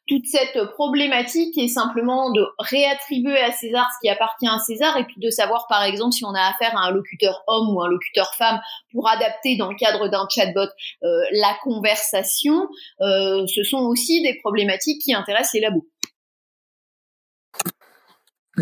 toute 0.09 0.27
cette 0.27 0.59
problématique 0.71 1.57
est 1.59 1.69
simplement 1.69 2.33
de 2.33 2.43
réattribuer 2.59 3.39
à 3.39 3.53
César 3.53 3.87
ce 3.95 3.99
qui 4.01 4.11
appartient 4.11 4.49
à 4.49 4.59
César 4.59 4.97
et 4.97 5.05
puis 5.05 5.17
de 5.19 5.29
savoir 5.29 5.67
par 5.69 5.85
exemple 5.85 6.13
si 6.13 6.25
on 6.25 6.35
a 6.35 6.41
affaire 6.41 6.75
à 6.77 6.87
un 6.87 6.91
locuteur 6.91 7.45
homme 7.47 7.77
ou 7.77 7.83
un 7.83 7.89
locuteur 7.89 8.35
femme 8.35 8.59
pour 8.91 9.09
adapter 9.09 9.57
dans 9.57 9.69
le 9.69 9.77
cadre 9.77 10.09
d'un 10.09 10.27
chatbot 10.31 10.63
euh, 10.63 11.21
la 11.33 11.55
conversation. 11.63 12.69
Euh, 13.03 13.47
ce 13.47 13.63
sont 13.63 13.81
aussi 13.81 14.23
des 14.23 14.39
problématiques 14.39 15.03
qui 15.03 15.13
intéressent 15.13 15.53
les 15.53 15.61
labos. 15.61 15.87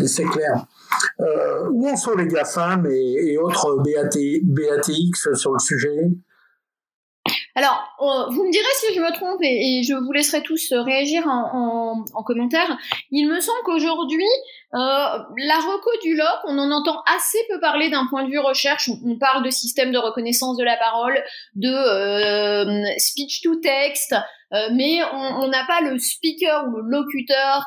C'est 0.05 0.25
clair. 0.25 0.65
Euh, 1.19 1.69
où 1.71 1.87
en 1.87 1.95
sont 1.95 2.15
les 2.15 2.27
GAFAM 2.27 2.85
et, 2.89 3.37
autres 3.37 3.81
BATX 3.83 5.33
sur 5.33 5.53
le 5.53 5.59
sujet? 5.59 6.09
Alors, 7.55 7.95
vous 8.29 8.43
me 8.43 8.51
direz 8.51 8.65
si 8.75 8.93
je 8.93 9.01
me 9.01 9.11
trompe 9.13 9.39
et, 9.41 9.81
je 9.83 9.95
vous 9.95 10.11
laisserai 10.11 10.43
tous 10.43 10.71
réagir 10.73 11.25
en, 11.27 12.03
commentaire. 12.23 12.77
Il 13.09 13.27
me 13.27 13.39
semble 13.39 13.57
qu'aujourd'hui, 13.65 14.27
euh, 14.73 14.77
la 14.77 15.55
reco 15.55 15.89
du 16.03 16.15
LOC, 16.15 16.39
on 16.45 16.57
en 16.59 16.71
entend 16.71 17.01
assez 17.15 17.39
peu 17.49 17.59
parler 17.59 17.89
d'un 17.89 18.05
point 18.07 18.25
de 18.25 18.29
vue 18.29 18.39
recherche. 18.39 18.89
On, 19.03 19.17
parle 19.17 19.43
de 19.43 19.49
système 19.49 19.91
de 19.91 19.97
reconnaissance 19.97 20.57
de 20.57 20.63
la 20.63 20.77
parole, 20.77 21.17
de 21.55 21.69
euh, 21.69 22.85
speech 22.99 23.41
to 23.41 23.55
text, 23.55 24.13
euh, 24.53 24.69
mais 24.73 24.99
on 25.13 25.47
n'a 25.47 25.65
pas 25.65 25.81
le 25.81 25.97
speaker 25.99 26.67
ou 26.67 26.77
le 26.77 26.89
locuteur 26.89 27.65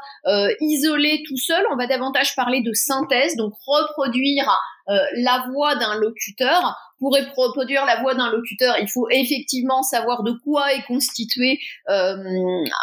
isolé 0.60 1.22
tout 1.26 1.36
seul. 1.36 1.64
On 1.72 1.76
va 1.76 1.86
davantage 1.86 2.34
parler 2.36 2.62
de 2.62 2.72
synthèse, 2.72 3.36
donc 3.36 3.52
reproduire 3.66 4.48
la 4.88 5.44
voix 5.52 5.76
d'un 5.76 5.94
locuteur 5.96 6.76
pour 7.00 7.16
reproduire 7.16 7.86
la 7.86 8.00
voix 8.00 8.14
d'un 8.14 8.30
locuteur, 8.30 8.76
il 8.78 8.88
faut 8.88 9.08
effectivement 9.10 9.82
savoir 9.82 10.22
de 10.22 10.32
quoi 10.44 10.72
est 10.74 10.82
constituée 10.82 11.58
euh, 11.88 12.16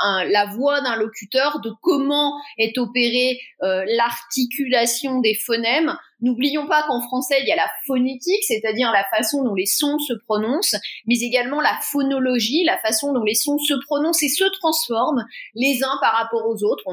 la 0.04 0.46
voix 0.56 0.82
d'un 0.82 0.96
locuteur, 0.96 1.62
de 1.62 1.72
comment 1.82 2.34
est 2.58 2.78
opérée 2.80 3.40
euh, 3.64 3.86
l'articulation 3.88 5.20
des 5.20 5.36
phonèmes. 5.36 5.96
N'oublions 6.22 6.68
pas 6.68 6.84
qu'en 6.88 7.02
français, 7.02 7.38
il 7.42 7.48
y 7.48 7.52
a 7.52 7.56
la 7.56 7.70
phonétique, 7.86 8.44
c'est-à-dire 8.48 8.92
la 8.92 9.04
façon 9.16 9.44
dont 9.44 9.54
les 9.54 9.68
sons 9.68 10.00
se 10.00 10.14
prononcent, 10.14 10.76
mais 11.06 11.20
également 11.20 11.62
la 11.62 11.78
phonologie, 11.82 12.64
la 12.64 12.78
façon 12.80 13.14
dont 13.14 13.24
les 13.24 13.36
sons 13.36 13.60
se 13.60 13.76
prononcent 13.86 14.24
et 14.24 14.30
se 14.30 14.46
transforment 14.60 15.26
les 15.54 15.84
uns 15.84 15.98
par 16.02 16.14
rapport 16.14 16.48
aux 16.48 16.64
autres. 16.64 16.84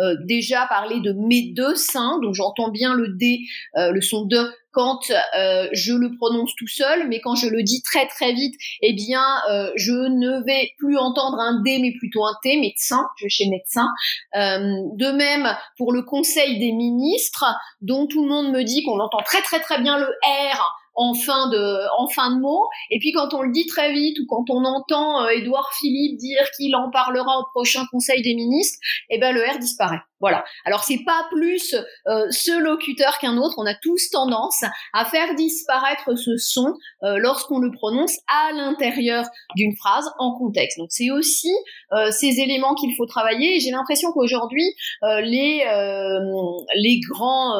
Euh, 0.00 0.16
déjà 0.24 0.66
parlé 0.66 1.00
de 1.00 1.12
mes 1.12 1.52
deux 1.52 1.76
seins, 1.76 2.18
donc 2.20 2.34
j'entends 2.34 2.70
bien 2.70 2.94
le 2.94 3.08
D, 3.08 3.40
le 3.76 4.00
son 4.00 4.24
de 4.24 4.50
quand 4.72 5.10
euh, 5.36 5.68
je 5.72 5.92
le 5.92 6.14
prononce 6.16 6.54
tout 6.56 6.68
seul, 6.68 7.08
mais 7.08 7.20
quand 7.20 7.34
je 7.34 7.48
le 7.48 7.62
dis 7.62 7.82
très 7.82 8.06
très 8.06 8.32
vite, 8.32 8.54
eh 8.82 8.92
bien, 8.92 9.24
euh, 9.50 9.70
je 9.76 9.92
ne 9.92 10.44
vais 10.44 10.72
plus 10.78 10.96
entendre 10.96 11.38
un 11.38 11.60
D, 11.62 11.78
mais 11.80 11.92
plutôt 11.98 12.24
un 12.24 12.34
T, 12.42 12.56
médecin, 12.58 13.04
je 13.18 13.24
vais 13.24 13.30
chez 13.30 13.48
médecin. 13.48 13.88
Euh, 14.36 14.58
de 14.94 15.10
même, 15.12 15.48
pour 15.76 15.92
le 15.92 16.02
Conseil 16.02 16.58
des 16.58 16.72
ministres, 16.72 17.44
dont 17.80 18.06
tout 18.06 18.22
le 18.22 18.28
monde 18.28 18.52
me 18.52 18.62
dit 18.62 18.84
qu'on 18.84 19.00
entend 19.00 19.22
très 19.24 19.42
très 19.42 19.60
très 19.60 19.80
bien 19.80 19.98
le 19.98 20.06
R 20.06 20.79
en 21.00 21.14
fin 21.14 21.48
de 21.48 21.88
en 21.98 22.08
fin 22.08 22.36
de 22.36 22.40
mot. 22.40 22.68
Et 22.90 22.98
puis 22.98 23.12
quand 23.12 23.32
on 23.32 23.42
le 23.42 23.52
dit 23.52 23.66
très 23.66 23.92
vite 23.92 24.18
ou 24.20 24.26
quand 24.28 24.50
on 24.50 24.64
entend 24.64 25.26
Édouard 25.28 25.70
Philippe 25.80 26.18
dire 26.18 26.50
qu'il 26.56 26.76
en 26.76 26.90
parlera 26.90 27.38
au 27.38 27.44
prochain 27.54 27.84
conseil 27.90 28.20
des 28.22 28.34
ministres 28.34 28.78
eh 29.08 29.18
ben 29.18 29.34
le 29.34 29.42
R 29.42 29.58
disparaît 29.58 30.02
voilà. 30.20 30.44
Alors 30.66 30.84
c'est 30.84 31.02
pas 31.04 31.26
plus 31.30 31.74
euh, 32.06 32.26
ce 32.30 32.58
locuteur 32.58 33.18
qu'un 33.18 33.38
autre. 33.38 33.54
On 33.56 33.66
a 33.66 33.74
tous 33.74 34.10
tendance 34.10 34.62
à 34.92 35.04
faire 35.06 35.34
disparaître 35.34 36.14
ce 36.14 36.36
son 36.36 36.74
euh, 37.02 37.16
lorsqu'on 37.18 37.58
le 37.58 37.70
prononce 37.70 38.16
à 38.28 38.52
l'intérieur 38.52 39.24
d'une 39.56 39.74
phrase 39.76 40.10
en 40.18 40.36
contexte. 40.36 40.78
Donc 40.78 40.88
c'est 40.90 41.10
aussi 41.10 41.52
euh, 41.92 42.10
ces 42.10 42.40
éléments 42.40 42.74
qu'il 42.74 42.94
faut 42.96 43.06
travailler. 43.06 43.60
j'ai 43.60 43.70
l'impression 43.70 44.12
qu'aujourd'hui 44.12 44.64
les 45.02 45.64
les 46.74 47.00
grands 47.10 47.58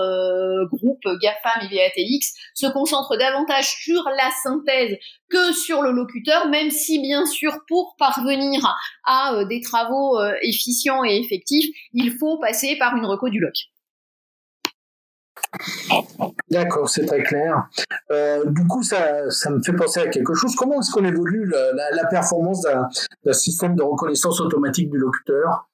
groupes 0.71 1.07
GAFAM 1.23 1.69
et 1.71 1.77
VATX 1.77 2.35
se 2.55 2.67
concentrent 2.67 3.17
davantage 3.17 3.67
sur 3.83 4.03
la 4.05 4.31
synthèse 4.43 4.97
que 5.31 5.53
sur 5.53 5.81
le 5.83 5.93
locuteur, 5.93 6.49
même 6.49 6.71
si 6.71 7.01
bien 7.01 7.25
sûr 7.25 7.53
pour 7.69 7.95
parvenir 7.99 8.61
à 9.07 9.45
des 9.49 9.61
travaux 9.61 10.21
efficients 10.43 11.05
et 11.05 11.17
effectifs, 11.17 11.71
il 11.93 12.13
faut 12.13 12.39
par 12.79 12.97
une 12.97 13.07
reco 13.07 13.29
du 13.29 13.41
loc. 13.41 13.55
D'accord, 16.51 16.89
c'est 16.89 17.07
très 17.07 17.23
clair. 17.23 17.69
Euh, 18.11 18.45
du 18.47 18.67
coup, 18.67 18.83
ça, 18.83 19.31
ça, 19.31 19.51
me 19.51 19.63
fait 19.63 19.73
penser 19.73 20.01
à 20.01 20.09
quelque 20.09 20.35
chose. 20.35 20.55
Comment 20.55 20.81
est-ce 20.81 20.93
qu'on 20.93 21.05
évolue 21.05 21.47
la, 21.47 21.91
la 21.93 22.07
performance 22.07 22.63
d'un 22.63 23.33
système 23.33 23.75
de 23.75 23.83
reconnaissance 23.83 24.41
automatique 24.41 24.91
du 24.91 24.99
locuteur? 24.99 25.70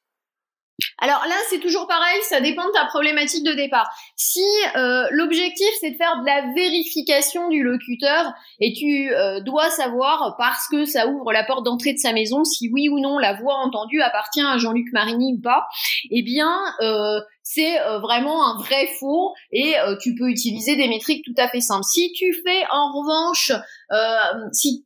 Alors 0.98 1.22
là, 1.26 1.36
c'est 1.48 1.60
toujours 1.60 1.86
pareil, 1.86 2.20
ça 2.28 2.40
dépend 2.40 2.66
de 2.66 2.72
ta 2.72 2.84
problématique 2.86 3.44
de 3.44 3.52
départ. 3.52 3.88
Si 4.14 4.44
euh, 4.76 5.06
l'objectif 5.10 5.68
c'est 5.80 5.92
de 5.92 5.96
faire 5.96 6.20
de 6.20 6.26
la 6.26 6.52
vérification 6.54 7.48
du 7.48 7.62
locuteur 7.62 8.32
et 8.60 8.72
tu 8.74 9.10
euh, 9.10 9.40
dois 9.40 9.70
savoir 9.70 10.36
parce 10.38 10.68
que 10.68 10.84
ça 10.84 11.06
ouvre 11.06 11.32
la 11.32 11.44
porte 11.44 11.64
d'entrée 11.64 11.94
de 11.94 11.98
sa 11.98 12.12
maison 12.12 12.44
si 12.44 12.70
oui 12.72 12.88
ou 12.88 12.98
non 12.98 13.18
la 13.18 13.34
voix 13.34 13.56
entendue 13.56 14.02
appartient 14.02 14.42
à 14.42 14.58
Jean-Luc 14.58 14.86
Marigny 14.92 15.34
ou 15.38 15.40
pas, 15.40 15.66
eh 16.10 16.22
bien 16.22 16.52
euh, 16.80 17.20
c'est 17.42 17.78
vraiment 18.02 18.44
un 18.48 18.58
vrai 18.58 18.88
faux 18.98 19.32
et 19.52 19.74
tu 20.00 20.16
peux 20.16 20.28
utiliser 20.28 20.74
des 20.74 20.88
métriques 20.88 21.24
tout 21.24 21.34
à 21.36 21.48
fait 21.48 21.60
simples. 21.60 21.84
Si 21.84 22.10
tu 22.12 22.34
fais 22.44 22.64
en 22.72 22.92
revanche, 22.92 23.52
si 24.52 24.84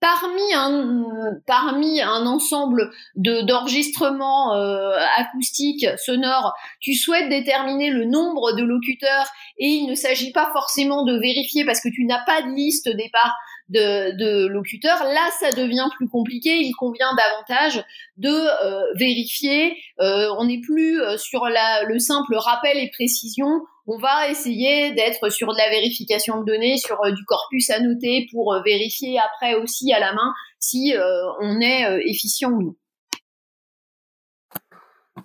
Parmi 0.00 0.54
un, 0.54 1.04
parmi 1.46 2.00
un 2.00 2.24
ensemble 2.26 2.90
de 3.16 3.40
d'enregistrements 3.40 4.54
euh, 4.54 4.96
acoustiques, 5.16 5.86
sonores, 5.98 6.54
tu 6.78 6.94
souhaites 6.94 7.28
déterminer 7.28 7.90
le 7.90 8.04
nombre 8.04 8.52
de 8.52 8.62
locuteurs 8.62 9.26
et 9.58 9.66
il 9.66 9.88
ne 9.88 9.96
s'agit 9.96 10.30
pas 10.30 10.50
forcément 10.52 11.04
de 11.04 11.18
vérifier 11.18 11.64
parce 11.64 11.80
que 11.80 11.88
tu 11.88 12.04
n'as 12.04 12.24
pas 12.24 12.42
de 12.42 12.54
liste 12.54 12.88
départ 12.88 13.34
de, 13.70 14.16
de, 14.16 14.46
locuteurs. 14.46 15.02
Là, 15.02 15.30
ça 15.40 15.52
devient 15.52 15.88
plus 15.96 16.08
compliqué. 16.08 16.58
Il 16.60 16.72
convient 16.74 17.14
davantage 17.14 17.84
de 18.16 18.28
euh, 18.28 18.84
vérifier. 18.94 19.76
Euh, 20.00 20.32
on 20.38 20.44
n'est 20.44 20.60
plus 20.60 21.00
sur 21.16 21.46
la, 21.48 21.82
le 21.82 21.98
simple 21.98 22.36
rappel 22.36 22.78
et 22.78 22.88
précision 22.90 23.62
on 23.88 23.96
va 23.96 24.28
essayer 24.28 24.92
d'être 24.94 25.30
sur 25.30 25.48
de 25.48 25.56
la 25.56 25.70
vérification 25.70 26.40
de 26.40 26.44
données, 26.44 26.76
sur 26.76 27.02
euh, 27.02 27.10
du 27.10 27.24
corpus 27.24 27.70
annoté 27.70 28.28
pour 28.30 28.52
euh, 28.52 28.60
vérifier 28.62 29.18
après 29.18 29.54
aussi 29.54 29.92
à 29.92 29.98
la 29.98 30.12
main 30.12 30.34
si 30.60 30.94
euh, 30.94 31.00
on 31.40 31.60
est 31.60 32.06
efficient 32.06 32.50
ou 32.50 32.62
non. 32.62 32.74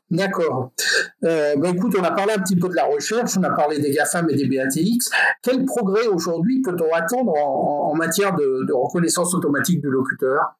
D'accord. 0.10 0.72
Bah, 1.22 1.70
écoute, 1.70 1.96
on 2.00 2.04
a 2.04 2.12
parlé 2.12 2.34
un 2.34 2.40
petit 2.40 2.56
peu 2.56 2.70
de 2.70 2.76
la 2.76 2.86
recherche, 2.86 3.36
on 3.38 3.44
a 3.44 3.50
parlé 3.50 3.80
des 3.80 3.92
GAFAM 3.92 4.30
et 4.30 4.36
des 4.36 4.48
BATX. 4.48 5.10
Quel 5.42 5.66
progrès 5.66 6.06
aujourd'hui 6.06 6.62
peut-on 6.62 6.94
attendre 6.94 7.34
en, 7.36 7.96
matière 7.96 8.36
de 8.36 8.72
reconnaissance 8.72 9.34
automatique 9.34 9.82
du 9.82 9.90
locuteur? 9.90 10.56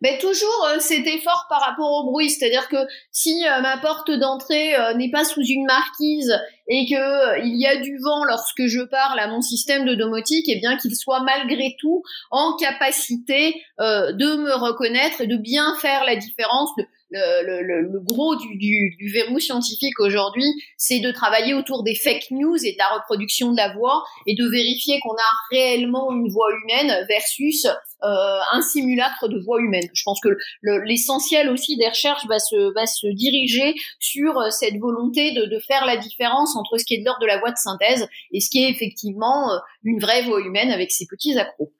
Mais 0.00 0.18
toujours 0.18 0.66
euh, 0.68 0.78
cet 0.80 1.06
effort 1.06 1.46
par 1.48 1.60
rapport 1.60 1.90
au 1.92 2.10
bruit, 2.10 2.30
c'est-à-dire 2.30 2.68
que 2.68 2.76
si 3.10 3.44
euh, 3.46 3.60
ma 3.60 3.76
porte 3.78 4.10
d'entrée 4.10 4.74
euh, 4.74 4.94
n'est 4.94 5.10
pas 5.10 5.24
sous 5.24 5.42
une 5.42 5.66
marquise 5.66 6.32
et 6.68 6.86
que 6.86 7.44
il 7.44 7.60
y 7.60 7.66
a 7.66 7.76
du 7.76 7.98
vent 7.98 8.24
lorsque 8.24 8.66
je 8.66 8.80
parle 8.80 9.18
à 9.18 9.28
mon 9.28 9.42
système 9.42 9.84
de 9.84 9.94
domotique, 9.94 10.48
et 10.48 10.54
eh 10.56 10.60
bien 10.60 10.76
qu'il 10.76 10.94
soit 10.94 11.20
malgré 11.20 11.76
tout 11.80 12.02
en 12.30 12.56
capacité 12.56 13.60
de 13.78 14.36
me 14.36 14.54
reconnaître 14.54 15.20
et 15.20 15.26
de 15.26 15.36
bien 15.36 15.74
faire 15.80 16.04
la 16.04 16.14
différence. 16.14 16.70
De, 16.78 16.84
le, 17.12 17.62
le, 17.62 17.80
le, 17.90 18.00
gros 18.00 18.36
du, 18.36 18.56
du, 18.56 18.94
du 18.96 19.10
verrou 19.12 19.40
scientifique 19.40 19.98
aujourd'hui, 19.98 20.46
c'est 20.76 21.00
de 21.00 21.10
travailler 21.10 21.54
autour 21.54 21.82
des 21.82 21.96
fake 21.96 22.30
news 22.30 22.56
et 22.64 22.72
de 22.72 22.78
la 22.78 22.88
reproduction 22.88 23.50
de 23.50 23.56
la 23.56 23.74
voix 23.74 24.04
et 24.28 24.36
de 24.36 24.48
vérifier 24.48 25.00
qu'on 25.00 25.14
a 25.14 25.32
réellement 25.50 26.12
une 26.12 26.28
voix 26.30 26.46
humaine 26.62 27.04
versus 27.08 27.64
euh, 27.64 27.72
un 28.02 28.62
simulacre 28.62 29.28
de 29.28 29.38
voix 29.38 29.60
humaine. 29.60 29.88
Je 29.92 30.02
pense 30.04 30.20
que 30.20 30.36
l'essentiel 30.84 31.48
aussi 31.48 31.76
des 31.76 31.88
recherches 31.88 32.26
va 32.26 32.38
se, 32.38 32.72
va 32.74 32.86
se 32.86 33.06
diriger 33.08 33.74
sur 33.98 34.38
euh, 34.38 34.50
cette 34.50 34.76
volonté 34.78 35.32
de, 35.32 35.46
de 35.46 35.60
faire 35.60 35.84
la 35.86 35.96
différence 35.96 36.56
entre 36.56 36.78
ce 36.78 36.84
qui 36.84 36.94
est 36.94 36.98
de 36.98 37.04
l'ordre 37.04 37.20
de 37.20 37.26
la 37.26 37.38
voix 37.38 37.50
de 37.50 37.56
synthèse 37.56 38.08
et 38.32 38.40
ce 38.40 38.50
qui 38.50 38.64
est 38.64 38.70
effectivement 38.70 39.52
euh, 39.52 39.58
une 39.84 40.00
vraie 40.00 40.22
voix 40.22 40.40
humaine 40.40 40.70
avec 40.70 40.90
ses 40.90 41.06
petits 41.06 41.38
accros. 41.38 41.72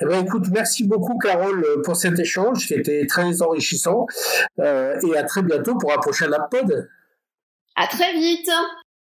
Eh 0.00 0.04
ben, 0.04 0.24
écoute, 0.24 0.44
merci 0.52 0.84
beaucoup 0.84 1.18
Carole 1.18 1.64
pour 1.84 1.96
cet 1.96 2.18
échange 2.18 2.66
qui 2.66 2.74
était 2.74 3.06
très 3.06 3.40
enrichissant 3.42 4.06
euh, 4.58 4.98
et 5.00 5.16
à 5.16 5.22
très 5.22 5.42
bientôt 5.42 5.76
pour 5.78 5.92
un 5.92 5.98
prochain 5.98 6.28
Pod. 6.50 6.88
À 7.76 7.86
très 7.86 8.12
vite. 8.14 8.50